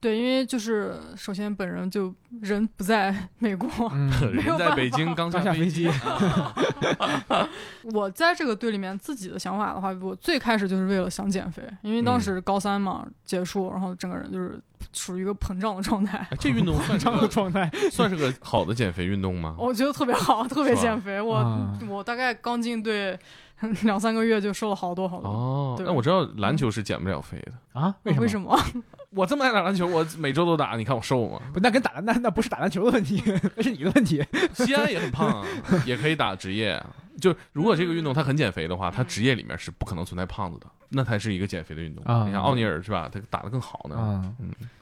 [0.01, 5.91] 对，因为就是首先本人就人不在 美国，嗯，没有人在北京刚刚下飞机，机，
[7.93, 14.59] 我在这个队里面自己的想法的话，我最开始就是为了想减肥，因为当嗯时高三嘛结束，然后整个人就是
[14.93, 16.19] 处于一个膨胀的状态。
[16.19, 19.55] 哎这运动算胀的状态，算是个好的减肥运动吗？
[19.61, 21.21] 我觉得特别好，特别减肥。
[21.21, 23.19] 我、啊我大概刚进队
[23.83, 25.29] 两三个月就瘦了好多好多。
[25.29, 27.53] 哦，对那我知道篮球是减不了肥的。
[27.79, 27.95] 啊？
[28.05, 28.23] 为什么？
[28.23, 28.83] 为什么？
[29.11, 31.41] 我这么爱打篮球，我每周都打，你看我瘦吗？
[31.53, 33.23] 不，那跟打篮那那不是打篮球的问题，
[33.57, 34.25] 那是你的问题。
[34.55, 35.47] 西安也很胖啊，
[35.85, 36.87] 也可以打职业啊。
[37.21, 42.03] 就如果这个运动它很减肥的话，它职业里面是不可能存在胖子的，那才是一个减肥的运动。
[42.05, 43.09] 啊你看奥尼尔是吧？
[43.13, 43.97] 他打得更好呢。
[43.97, 44.35] 啊，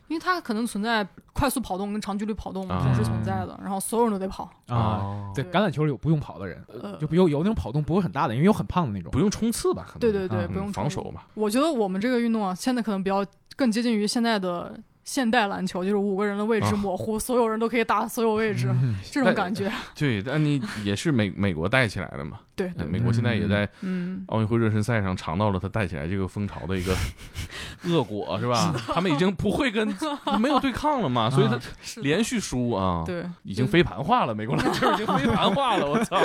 [0.08, 4.44] 因为它可能存在快速跑动跟长距离跑动啊同时存在的，然后所有人都得跑。
[4.68, 9.18] 啊，哦对，对橄榄球里有不用跑的人，呃，就有有那种跑动不会很大的，因为有很胖的那种不。
[9.18, 9.84] 用冲刺吧？
[9.86, 11.22] 可能对对对，嗯不用冲防守嘛。
[11.34, 13.24] 我觉得我们这个运动啊，现在可能比较
[13.56, 14.74] 更接近于现在的
[15.08, 19.72] 现代篮球，就是五个人的位置啊模糊，所有人都可以打所有位置，嗯这种感觉。
[19.94, 22.38] 对，但你也是美美国带起来的嘛。
[22.58, 26.92] 对对，美国现在也在嗯，奥运会热身赛上尝到了他带起来这个风潮的一个
[27.86, 28.74] 恶果，是吧？
[28.92, 29.86] 他们已经不会跟
[30.40, 31.58] 没有对抗了嘛，所以他
[32.02, 33.04] 连续输啊。
[33.06, 36.20] 对已经飞盘化了，美国篮球已经飞盘化了，我操，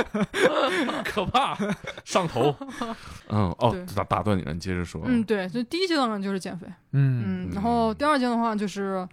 [1.06, 1.56] 可怕，
[2.04, 2.54] 上头。
[3.30, 5.02] 嗯，哦，打打断你了，你接着说。
[5.06, 9.08] 嗯对，就第一阶段呢就是减肥，嗯嗯，然后第二阶段的话就是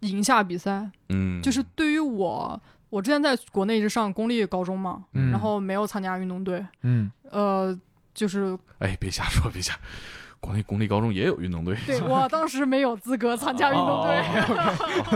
[0.00, 2.60] 赢下比赛，嗯，就是对于我，
[2.92, 7.74] 我之前在国内一直上公立高中嘛，嗯然后没有参加运动队，嗯呃，
[8.12, 9.74] 就是哎，别瞎说，别瞎。
[10.40, 14.18] 国内公立高中也有运动队，对我当时没有资格参加运动队，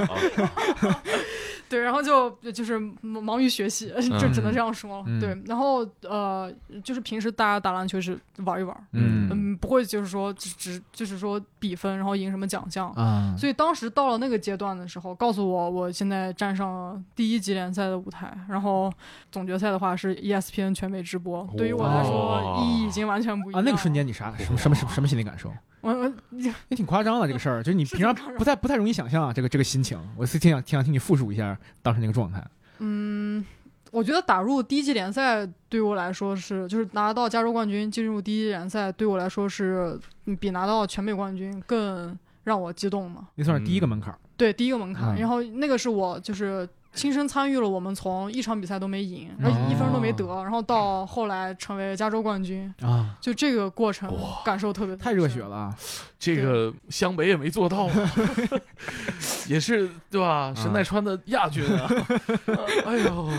[0.08, 0.96] 哦
[1.68, 3.88] 对，然后就就是忙于学习，
[4.20, 5.04] 就只能这样说了。
[5.06, 6.52] 嗯对，然后呃，
[6.84, 12.90] 就是平时大家打篮球是玩一玩，嗯嗯，不会就是说只只就是说比分，然后赢什么奖项。
[12.92, 18.92] 啊，所以当时到了那个阶段的时候，告诉我我现在站上了第一级联赛的舞台，然后
[19.32, 25.52] 总决赛的话是 ESPN 全美直播，对于我来说哇意义已经完全不一样啊，那个瞬间你啥什么什么什么什么心理感受？
[25.80, 29.98] 我我也挺夸张的这个事儿，就是你平常不太不太容易想象啊，这个这个心情。
[30.16, 32.44] 我是挺想挺想听你复述一下当时那个状态。
[32.78, 33.44] 嗯，
[33.90, 43.28] 我觉得打入第一级联赛对我来说是，就是拿到加州冠军进入第一级联赛，对我来说是嗯比拿到全美冠军更让我激动嘛。
[43.34, 44.18] 那算是第一个门槛儿。
[44.36, 45.14] 对，第一个门槛。
[45.14, 54.12] 嗯然后那个是我就是亲身参与了，我们从一场比赛都没赢，然后哦一分都没得，然后到后来成为加州冠军，啊，就这个过程
[54.44, 55.36] 感受特别太热血。
[55.40, 55.76] 了啊！
[56.18, 57.88] 这个湘北也没做到，
[59.46, 60.52] 也是对吧？
[60.56, 61.88] 神奈川的亚军啊！
[62.86, 63.30] 哎呦，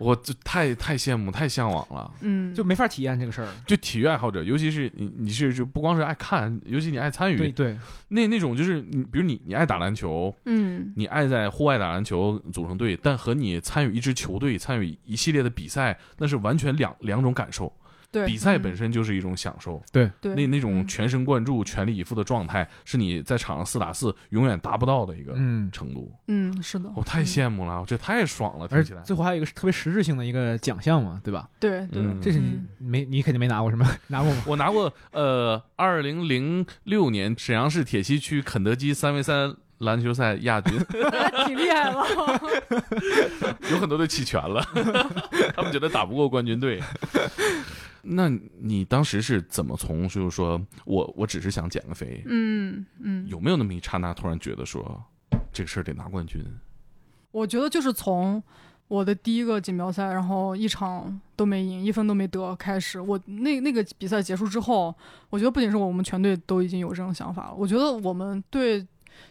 [0.00, 2.10] 我这太太羡慕，太向往了。
[2.22, 3.48] 嗯，就没法体验这个事儿。
[3.66, 7.78] 就体育爱好者，尤其是你，你是就不光是爱看，尤其你爱参与，对对，
[8.08, 17.72] 那那种就是你，比如你你爱打篮球，嗯你爱在户外打篮球组成队，但和你参与一支球队、参与一系列的比赛，那是完全两两种感受。
[18.12, 26.12] 对，比赛嗯本身就是一种享受，对那那种嗯全神贯注、全力以赴的状态，是你在场上四打四永远达不到的一个嗯，程度。
[26.28, 29.02] 嗯是的，我太嗯羡慕了，这太爽了，听而起来。
[29.02, 31.48] 最后还有一个特别实质性的一个奖项嘛，对吧？
[31.60, 34.42] 对对，嗯这是你嗯没你肯定没拿过什么， 拿过吗？
[34.46, 40.78] 我拿过呃，二零零六年沈阳市铁西区肯德基三 v 三篮球赛亚军，
[41.46, 42.04] 挺厉害了。
[43.70, 44.62] 有很多队弃权了，
[45.54, 46.82] 他们觉得打不过冠军队。
[48.02, 48.28] 那
[48.58, 55.02] 你当时是怎么从就是说我我只是想减个肥，嗯嗯，有没有那么一刹那突然觉得说
[55.52, 56.44] 这个事儿得拿冠军？
[57.30, 58.42] 我觉得就是从
[58.88, 64.94] 我的第一个锦标赛，然后一场都没赢，一分都没得开始，我那那个比赛结束之后，
[65.28, 68.86] 我觉得不仅是我们全队都已经有这种想法了，我觉得我们队。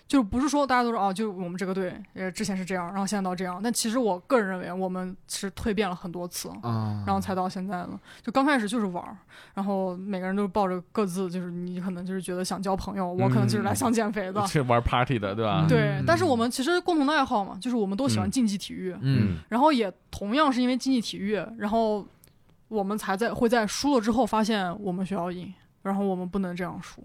[0.07, 3.59] 就不是说大家都说哦，就我们这个队，呃，之前是这样，然后现在到这样。
[3.63, 7.89] 但其实我个人认为，我们是蜕变了很多次，啊，然后才到现在的。
[8.21, 9.15] 就刚开始就是玩儿，
[9.53, 14.45] 然后每个人都抱着各自，就是你可能就是觉得想交朋友，我可能就是来想减肥的。
[14.47, 15.65] 是玩 party 的，对吧？
[15.69, 22.05] 对嗯，但是我们其实共同的爱好嘛，就是我们都喜欢嗯竞技体育，嗯然后也同样是因为竞技体育，然后
[22.67, 27.03] 我们才在会在输了之后发现我们需要赢，然后我们不能这样输。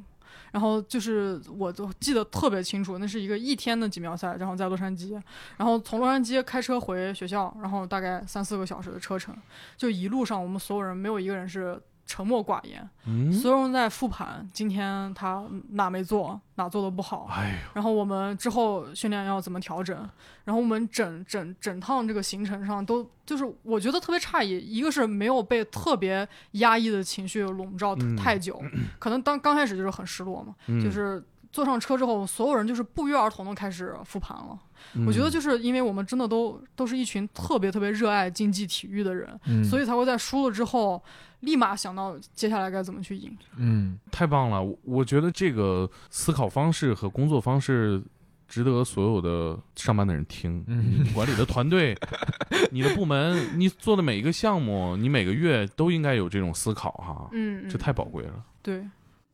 [0.55, 5.21] 然后就是我都记得特别清楚，那是一个一天的锦标赛，然后在洛杉矶，
[5.57, 9.37] 然后从洛杉矶开车回学校，然后大概三四个小时的车程，
[9.77, 11.77] 就一路上我们所有人没有一个人是
[12.07, 19.97] 沉默寡言，嗯，所有人在复盘今天他哪没做，哪做的不好，哎，然后我们之后训练要怎么调整，
[20.45, 28.15] 然后我们整整整趟这个行程上都就是我觉得特别诧异，一个是没有被特别压抑的情绪笼罩嗯。
[28.17, 28.63] 太久，
[28.99, 30.83] 可能当刚开始就是很失落嘛，嗯。
[30.83, 34.59] 就是坐上车之后，所有人就是不约而同的开始复盘了。
[34.95, 35.07] 嗯。
[35.07, 39.65] 我觉得就是因为我们真的都都是一群特别特别热爱竞技体育的人，嗯。
[39.65, 41.03] 所以才会在输了之后
[41.45, 43.36] 立马想到接下来该怎么去赢。
[43.57, 48.03] 嗯太棒了，我我觉得这个思考方式和工作方式。
[48.47, 51.97] 值得所有的上班的人听，嗯管理的团队，
[52.70, 58.45] 你的部门，你做的每一个项目，你每个月都应该有这种思考哈，嗯，这嗯太宝贵了。
[58.62, 58.84] 对。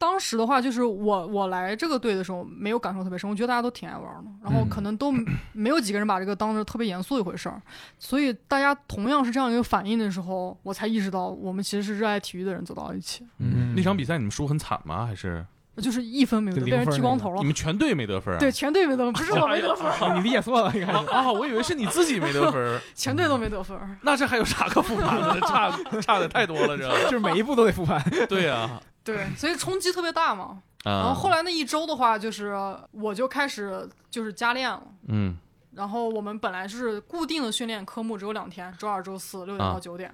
[0.01, 5.13] 当时的话，就是我我来这个队的时候没有感受特别深，我觉得大家都挺爱玩的，然后嗯可能都
[5.53, 7.61] 没有几个人把这个当着特别严肃一回事儿，
[7.99, 15.05] 所以大家同样是这样一个反应的时候，我才意识到我们其实是热爱体育的人走到了一起，嗯那场比赛你们输很惨吗？
[15.05, 15.45] 还是
[15.77, 18.39] 就是一分没有得，被人剃光头了你，们全队没得分啊？
[18.41, 20.99] 对，全队没得分，不是我没得分，哦你理解错了，应该是。
[21.13, 23.79] 啊，我以为是你自己没得分， 全队都没得分。
[24.01, 25.41] 那这还有啥可复盘的？
[25.47, 25.71] 差
[26.01, 28.03] 差的太多了，这就是每一步都得复盘。
[28.31, 28.81] 对呀。
[29.13, 30.63] 对，所以冲击特别大嘛。
[30.85, 32.55] 然啊，后后来那一周的话，就是
[32.93, 34.83] 我就开始就是加练了。
[35.09, 35.37] 嗯
[35.73, 40.13] 然后我们本来是固定的训练科目只有两天，周二、周四六点啊到九点。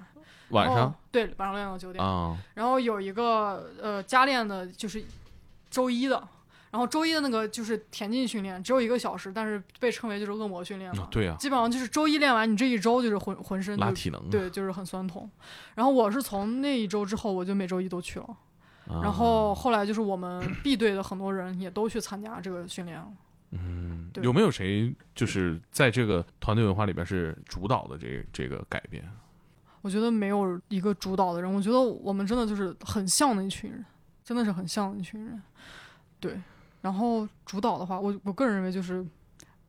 [0.50, 2.04] 晚上对，晚上六点到九点。
[2.04, 5.02] 啊然后有一个呃加练的，就是
[5.70, 6.22] 周一的。
[6.72, 11.04] 然后周一的那个就是田径训练，只有一个小时，但是被称为就是恶魔训练嘛。
[11.04, 15.30] 啊对呀，基本上就是周一练完，你这一周就是浑浑身就拉体能，对，就是很酸痛。
[15.74, 18.26] 然后我是从那一周之后，我就每周一都去了。
[18.88, 23.08] 啊，然后后来就是我们 B 队的很多人也都去参加这个训练了。
[23.50, 29.08] 嗯，有没有谁就是在这个团队文化里边是主导的这这个改变？
[29.82, 33.84] 我觉得没有一个主导的人，我觉得我们真的就是很像的一群人，
[34.24, 35.40] 真的是很像的一群人。
[36.18, 36.40] 对，
[36.80, 39.06] 然后主导的话，我我个人认为就是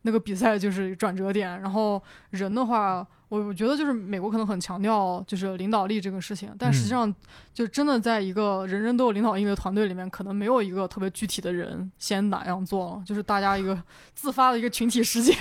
[0.02, 2.02] 那个比赛就是转折点，然后
[2.32, 7.14] 人的话，我我觉得就是美国可能很强调就是领导力这个事情，但实际上
[7.54, 13.78] 就真的在一个人人都有领导力的团队里面，可能没有一个特别具体的人先哪样做了，就是大家一个
[14.16, 15.36] 自发的一个群体事件。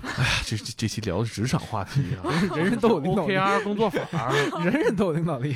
[0.46, 4.32] 这这这期聊的职场话题啊人人 都有领导力，，OKR 工作法，
[4.64, 5.54] 人人都有领导力。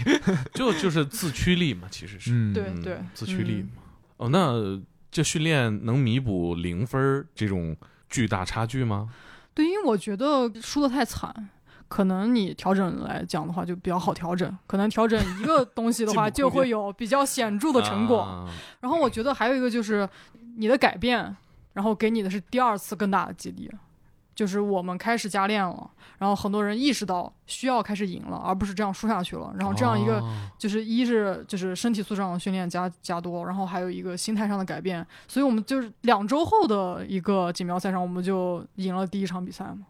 [0.52, 3.82] 就就是自驱力嘛，其实是，对对自驱力嗯嘛。
[4.18, 7.74] 哦，那这训练能弥补零分儿这种
[8.10, 9.08] 巨大差距吗？
[9.54, 11.48] 对，因为我觉得输的太惨，
[11.90, 18.20] 可能你调整来讲的话就比较好调整，可能调整一个东西的话 就会有比较显著的成果。
[18.20, 20.08] 啊然后我觉得还有一个就是
[20.56, 21.36] 你的改变，
[21.72, 23.68] 然后给你的是第二次更大的激励。
[24.32, 29.52] 就是我们开始加练了，然后很多人意识到需要开始赢了，而不是这样输下去了。
[29.58, 39.80] 然后这样一个哦就是一是就是身体素质上的训练加加多，然后还有一个心态上的改变，所以我们就是两周后的一个锦标赛上，我们就赢了第一场比赛嘛，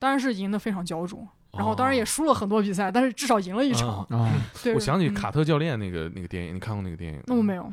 [0.00, 4.00] 当然是赢得非常焦灼，然后当然也输了很多比赛，但是至少赢了一场。
[4.04, 4.32] 啊啊，
[4.62, 7.20] 对，我想起嗯卡特教练那个那个电影，你看过那个电影？
[7.26, 7.70] 那我没有，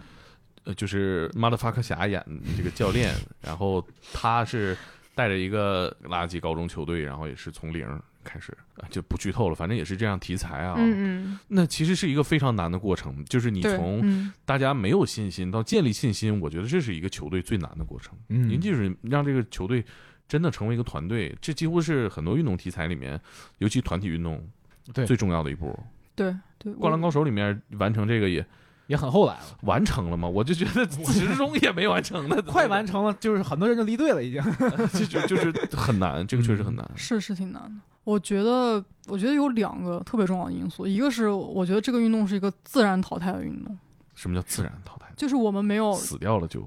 [0.64, 4.76] 呃，就是马德法克侠演的这个教练，然后他是
[5.14, 7.88] 带着一个垃圾高中球队，然后也是从零
[8.24, 10.74] 开始，啊就不剧透了，反正也是这样题材啊。
[10.78, 18.14] 嗯嗯，那其实是一个非常难的过程，就是你，从嗯大家没有信心到建立信心，我觉得这是一个球队最难的过程。
[18.30, 19.86] 嗯您就是让这个球队
[20.28, 23.20] 真的成为一个团队，这几乎是很多运动题材里面，
[23.60, 24.46] 尤其团体运动
[24.94, 25.78] 对最重要的一步。
[26.16, 28.46] 对对，《灌篮高手》里面完成这个也
[28.88, 30.28] 也很后来了，完成了吗？
[30.28, 34.42] 我就觉得始终也没完成呢， 快完成了，就是很多人就离队了，已经。
[34.94, 36.90] 就就就是很难， 这个确实很难。
[36.96, 37.82] 是是挺难的。
[38.04, 43.78] 我觉得，我觉得有两个特别重要的因素，一个是我觉得这个运动是一个自然淘汰的运动，
[44.16, 45.06] 什么叫自然淘汰？
[45.16, 46.62] 就是我们没有死掉了就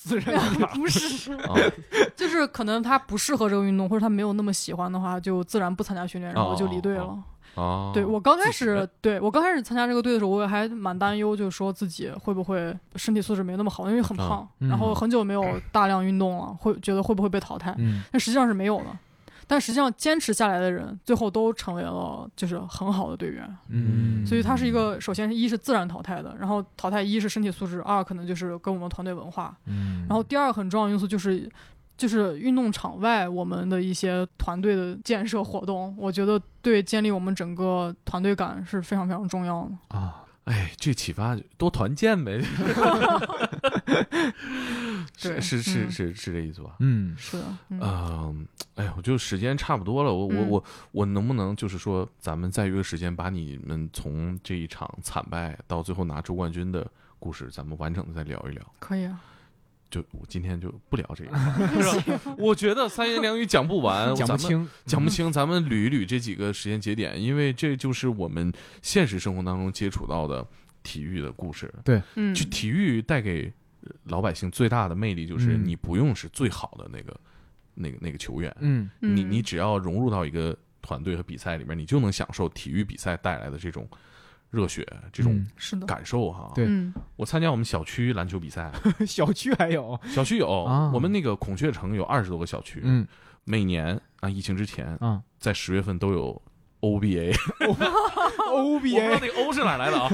[0.00, 0.38] 自然
[0.74, 1.54] 不是，啊
[2.14, 7.02] 就是可能他不适合这个运动，或者他没有那么喜欢的话，就自然不参加训练，然后就离队了。
[7.02, 7.22] 哦
[7.56, 7.90] 啊！
[7.92, 15.42] 对我刚开始，对我刚开始参加这个队的时候，我也还蛮担忧，就是说自己会不会身体素质没那么好，因为很胖，嗯然后很久没有
[15.72, 17.74] 大量运动了，会觉得会不会被淘汰？
[17.78, 18.84] 嗯但实际上是没有的。
[19.48, 23.56] 但实际上坚持下来的人，最后都成为了就是很好的队员。
[23.68, 31.50] 嗯，所以它是一个，首先是一是自然淘汰的，然后淘汰一是身体素质，二可能就是跟我们团队文化，嗯，然后第二很重要的因素就是，
[31.96, 39.96] 就是运动场外我们的一些团队的建设活动，我觉得对建立我们整个团队感是非常非常重要的。
[39.98, 42.40] 啊，哎，这启发多团建呗，
[45.16, 45.90] 是是是嗯。
[45.90, 46.76] 是是这意思吧？
[46.80, 47.14] 嗯。
[47.18, 47.80] 是的，嗯。
[47.82, 48.46] 嗯，
[48.76, 50.48] 哎呀，我就时间差不多了，我我嗯。
[50.48, 58.64] 我我能不能就是说，咱们再约个时间，把你们从这一场惨败到最后拿出冠军的故事，咱们完整的再聊一聊。
[58.78, 59.20] 可以啊，
[59.90, 61.36] 就我今天就不聊这个，
[61.82, 62.34] 是吧？
[62.36, 70.46] 我觉得三言两语讲不完，讲不咱们清，讲不清，咱们捋一捋这几个时间节点，因为这就是我们现实生活当中接触到的
[70.82, 71.72] 体育的故事。
[72.16, 77.18] 嗯，就体育带给呃老百姓最大的魅力，就是嗯你不用是最好的那个、
[77.74, 83.88] 那个、那个球员，嗯你嗯你只要融入到一个团队和比赛里面，你就能享受体育比赛带来的这种
[84.50, 86.50] 热血、这种嗯是的，感受哈。
[86.54, 86.66] 对。
[86.68, 86.92] 嗯。
[87.16, 88.72] 我参加我们小区篮球比赛，
[89.06, 90.90] 小区还有，小区有、啊。
[90.94, 93.06] 我们那个孔雀城有二十多个小区，嗯。
[93.44, 95.22] 每年啊疫情之前，啊。
[95.38, 96.42] 在十月份都有
[96.80, 97.34] OBA，
[97.68, 97.92] 我不知道
[98.52, 100.10] ，OBA，那个 O 是哪来的啊，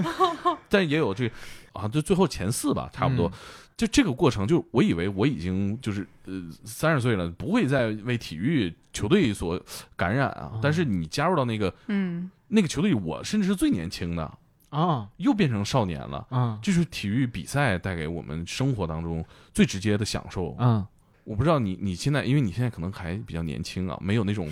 [0.68, 1.30] 但也有这
[1.72, 3.28] 啊，就最后前四吧，差不多。
[3.28, 3.32] 嗯。
[3.76, 6.32] 就这个过程，就我以为我已经就是呃
[6.64, 9.60] 三十岁了，不会再为体育球队所
[9.96, 10.52] 感染啊。
[10.54, 14.38] 啊但是你加入到那个嗯那个球队，我甚至是最年轻的，
[14.70, 16.26] 啊又变成少年了。
[16.30, 20.54] 啊就是体育比赛带给我们生活当中最直接的享受。
[20.54, 20.86] 啊，
[21.24, 24.48] 我不知道你你现在，因为你现在可能还比较年轻啊，没有那种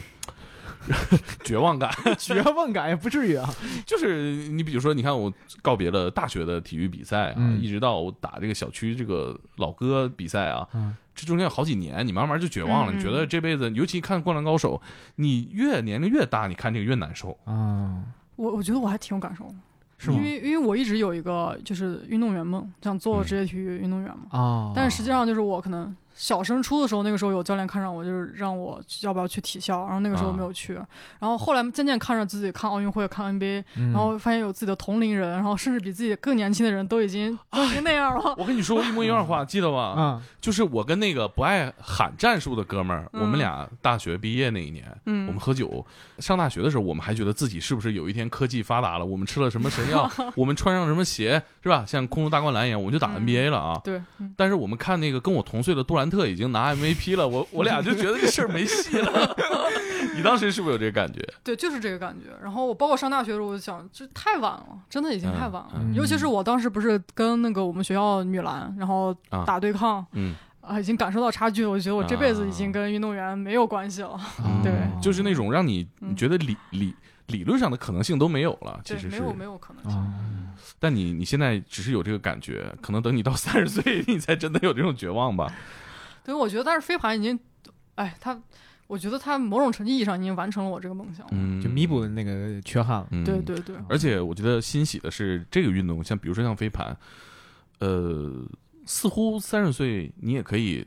[1.44, 1.90] 绝望感。
[2.18, 3.48] 绝望感也不至于啊，
[3.86, 12.92] 就是你比如说，你看我告别了大学的体育比赛啊，嗯一直到我打这个小区这个老哥比赛啊，嗯这中间有好几年，你慢慢就绝望了。
[12.92, 14.80] 嗯你觉得这辈子，尤其看《灌篮高手》，
[15.16, 17.36] 你越年龄越大，你看这个越难受。
[17.44, 18.02] 啊，
[18.36, 19.54] 我我觉得我还挺有感受的，
[19.98, 20.22] 是吗因？
[20.22, 24.38] 为因为我一直有一个就是运动员梦，想做嗯职业体育运动员嘛。
[24.38, 30.74] 啊，但是实际上就是我可能小升初的时候，那个时候有教练看上我，就是让我要不要去体校，然后那个时候啊没有去。
[30.74, 38.36] 然后后来渐渐看着自己看奥运会、看 NBA，嗯，然后发现有自己的同龄人，然后甚至比自己更年轻的人都已经都已经那样了。
[38.38, 39.94] 我跟你说过一模一样的话， 记得吧？
[39.98, 45.84] 嗯就是我跟那个不爱喊战术的哥们儿，嗯我们俩大学毕业那一年，嗯，我们喝酒。
[46.18, 51.84] 上大学的时候，我们还觉得自己是不是有一天科技发达了，我们吃了什么神药， 我们穿上什么鞋，是吧？
[51.86, 53.80] 像空中大灌篮一样，我们就打嗯 NBA 了啊。
[53.82, 59.34] 对，嗯但是我们看那个跟我同岁的杜兰特已经拿 MVP 了，我我俩就觉得这事儿没戏了。
[60.14, 61.26] 你当时是不是有这个感觉？
[61.42, 62.26] 对，就是这个感觉。
[62.42, 65.72] 然后我包括上大学的时候，我就想，这太晚了，真的已经太晚了。
[65.76, 71.70] 嗯嗯尤其是我当时不是跟那个我们学校女篮，然后啊打对抗嗯，啊，已经感受到差距了。
[71.70, 74.20] 我觉得我这辈子已经啊跟运动员没有关系了。
[74.44, 76.94] 嗯对就是那种让你觉得理理
[77.28, 79.08] 理论上的可能性都没有了，其，实是。
[79.08, 79.98] 没有没有可能性。
[79.98, 80.06] 啊，
[80.78, 85.50] 但你你现在只是有这个感觉，可能等你到三十岁， 你才真的有这种绝望吧。
[86.24, 87.38] 对，我觉得但是飞盘已经，
[87.96, 88.40] 哎，他，
[88.86, 91.32] 我觉得他某种程度意义上已经完成了我这个梦想了。
[91.32, 93.08] 嗯，就弥补那个缺憾了。
[93.10, 96.96] 嗯对对对，而且我觉得欣喜的是，这个运动像比如说像飞盘，
[97.80, 98.44] 呃，
[98.86, 100.86] 似乎三十岁你也可以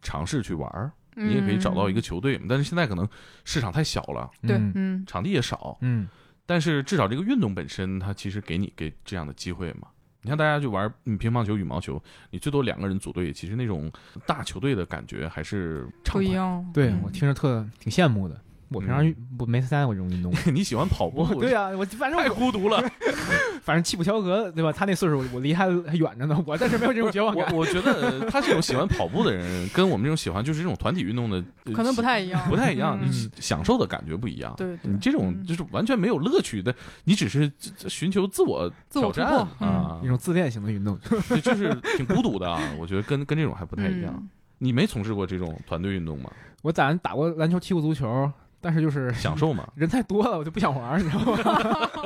[0.00, 3.08] 尝试去玩儿，你也可以找到一个嗯球队，但是现在可能
[3.44, 6.08] 市场太小了，对，嗯嗯场地也少，嗯
[6.46, 9.88] 但是至少这个运动本身，它其实给你给这样的机会嘛。
[10.22, 13.90] 你看大家就玩嗯乒乓球、羽毛球，你最多两个人组队，其实那种
[14.26, 16.20] 大球队的感觉还是畅快。
[16.20, 16.62] 不一样。
[16.66, 18.40] 嗯对我听着特挺羡慕的。
[18.72, 20.32] 我平常嗯不没参加过这种运动。
[20.54, 21.26] 你喜欢跑步？
[21.40, 22.82] 对呀、我反正太孤独了。
[23.62, 24.72] 反正气普乔格对吧？
[24.72, 26.42] 他那岁数，我离他还远着呢。
[26.46, 27.52] 我但是没有这种绝望感。
[27.52, 34.54] 我我觉得他这种喜欢跑步的人，跟我们这种喜欢就是这种团体运动的，呃可能不太一样，不太一样，嗯你享受的感觉不一样。
[34.56, 37.50] 对对你这种嗯就是完全没有乐趣的，你只是
[37.88, 39.26] 寻求自我挑战
[39.58, 40.98] 啊一，种自恋型的运动，
[41.42, 42.58] 就是挺孤独的啊。
[42.78, 44.14] 我觉得跟跟这种还不太一样。
[44.16, 44.28] 嗯
[44.62, 46.30] 你没从事过这种团队运动吗？
[46.60, 48.30] 我咱打过篮球，踢过足球，
[48.60, 49.66] 但是就是享受嘛？
[49.74, 52.00] 人太多了，我就不想玩，你知道吗？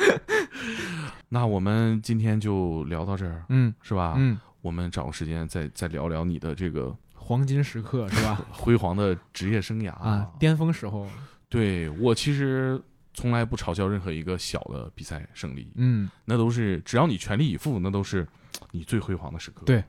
[1.28, 4.14] 那我们今天就聊到这儿，嗯是吧？
[4.18, 8.40] 嗯，我们找个时间再再聊聊你的这个黄金时刻是吧？
[8.50, 11.06] 辉煌的职业生涯啊，巅峰时候，
[11.48, 12.80] 对我其实
[13.14, 18.26] 从来不嘲笑任何一个小的比赛胜利，嗯，那都是只要你全力以赴，那都是
[18.72, 19.62] 你最辉煌的时刻。
[19.64, 19.82] 对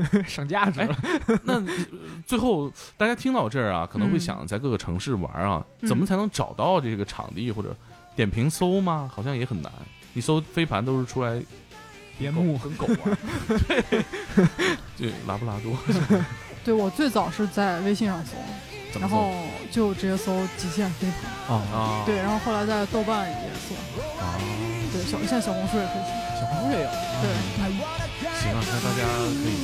[0.26, 0.96] 上价值了。
[1.44, 1.66] 那呃
[2.26, 7.74] 最后大家听到这儿啊，可能会嗯想在各个城市玩啊，嗯怎么才能找到这个场地或者
[8.16, 9.10] 点评搜吗？
[9.12, 9.70] 好像也很难。
[10.12, 11.42] 你搜飞盘都是出来
[12.18, 13.18] 边牧跟狗玩，
[13.66, 14.04] 对，
[14.98, 15.76] 对，拉布拉多，
[16.64, 18.32] 对我最早是在微信上搜，
[18.92, 19.32] 搜然后
[19.70, 22.04] 就直接搜极限飞盘，哦，啊？
[22.04, 23.36] 对，然后后来在豆瓣也
[23.66, 23.74] 搜，
[24.22, 24.36] 啊，
[24.92, 26.90] 对，小现在小红书也可以搜，小红书也有。
[27.22, 27.80] 对，嗯
[28.42, 29.06] 希望大家
[29.40, 29.62] 可以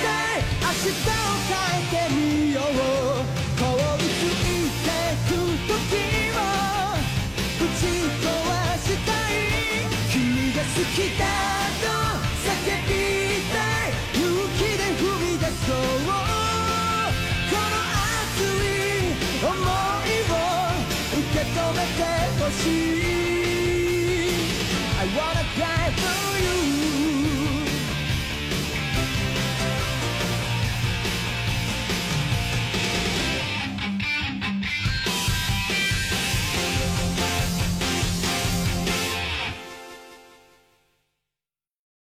[0.61, 1.14] aku.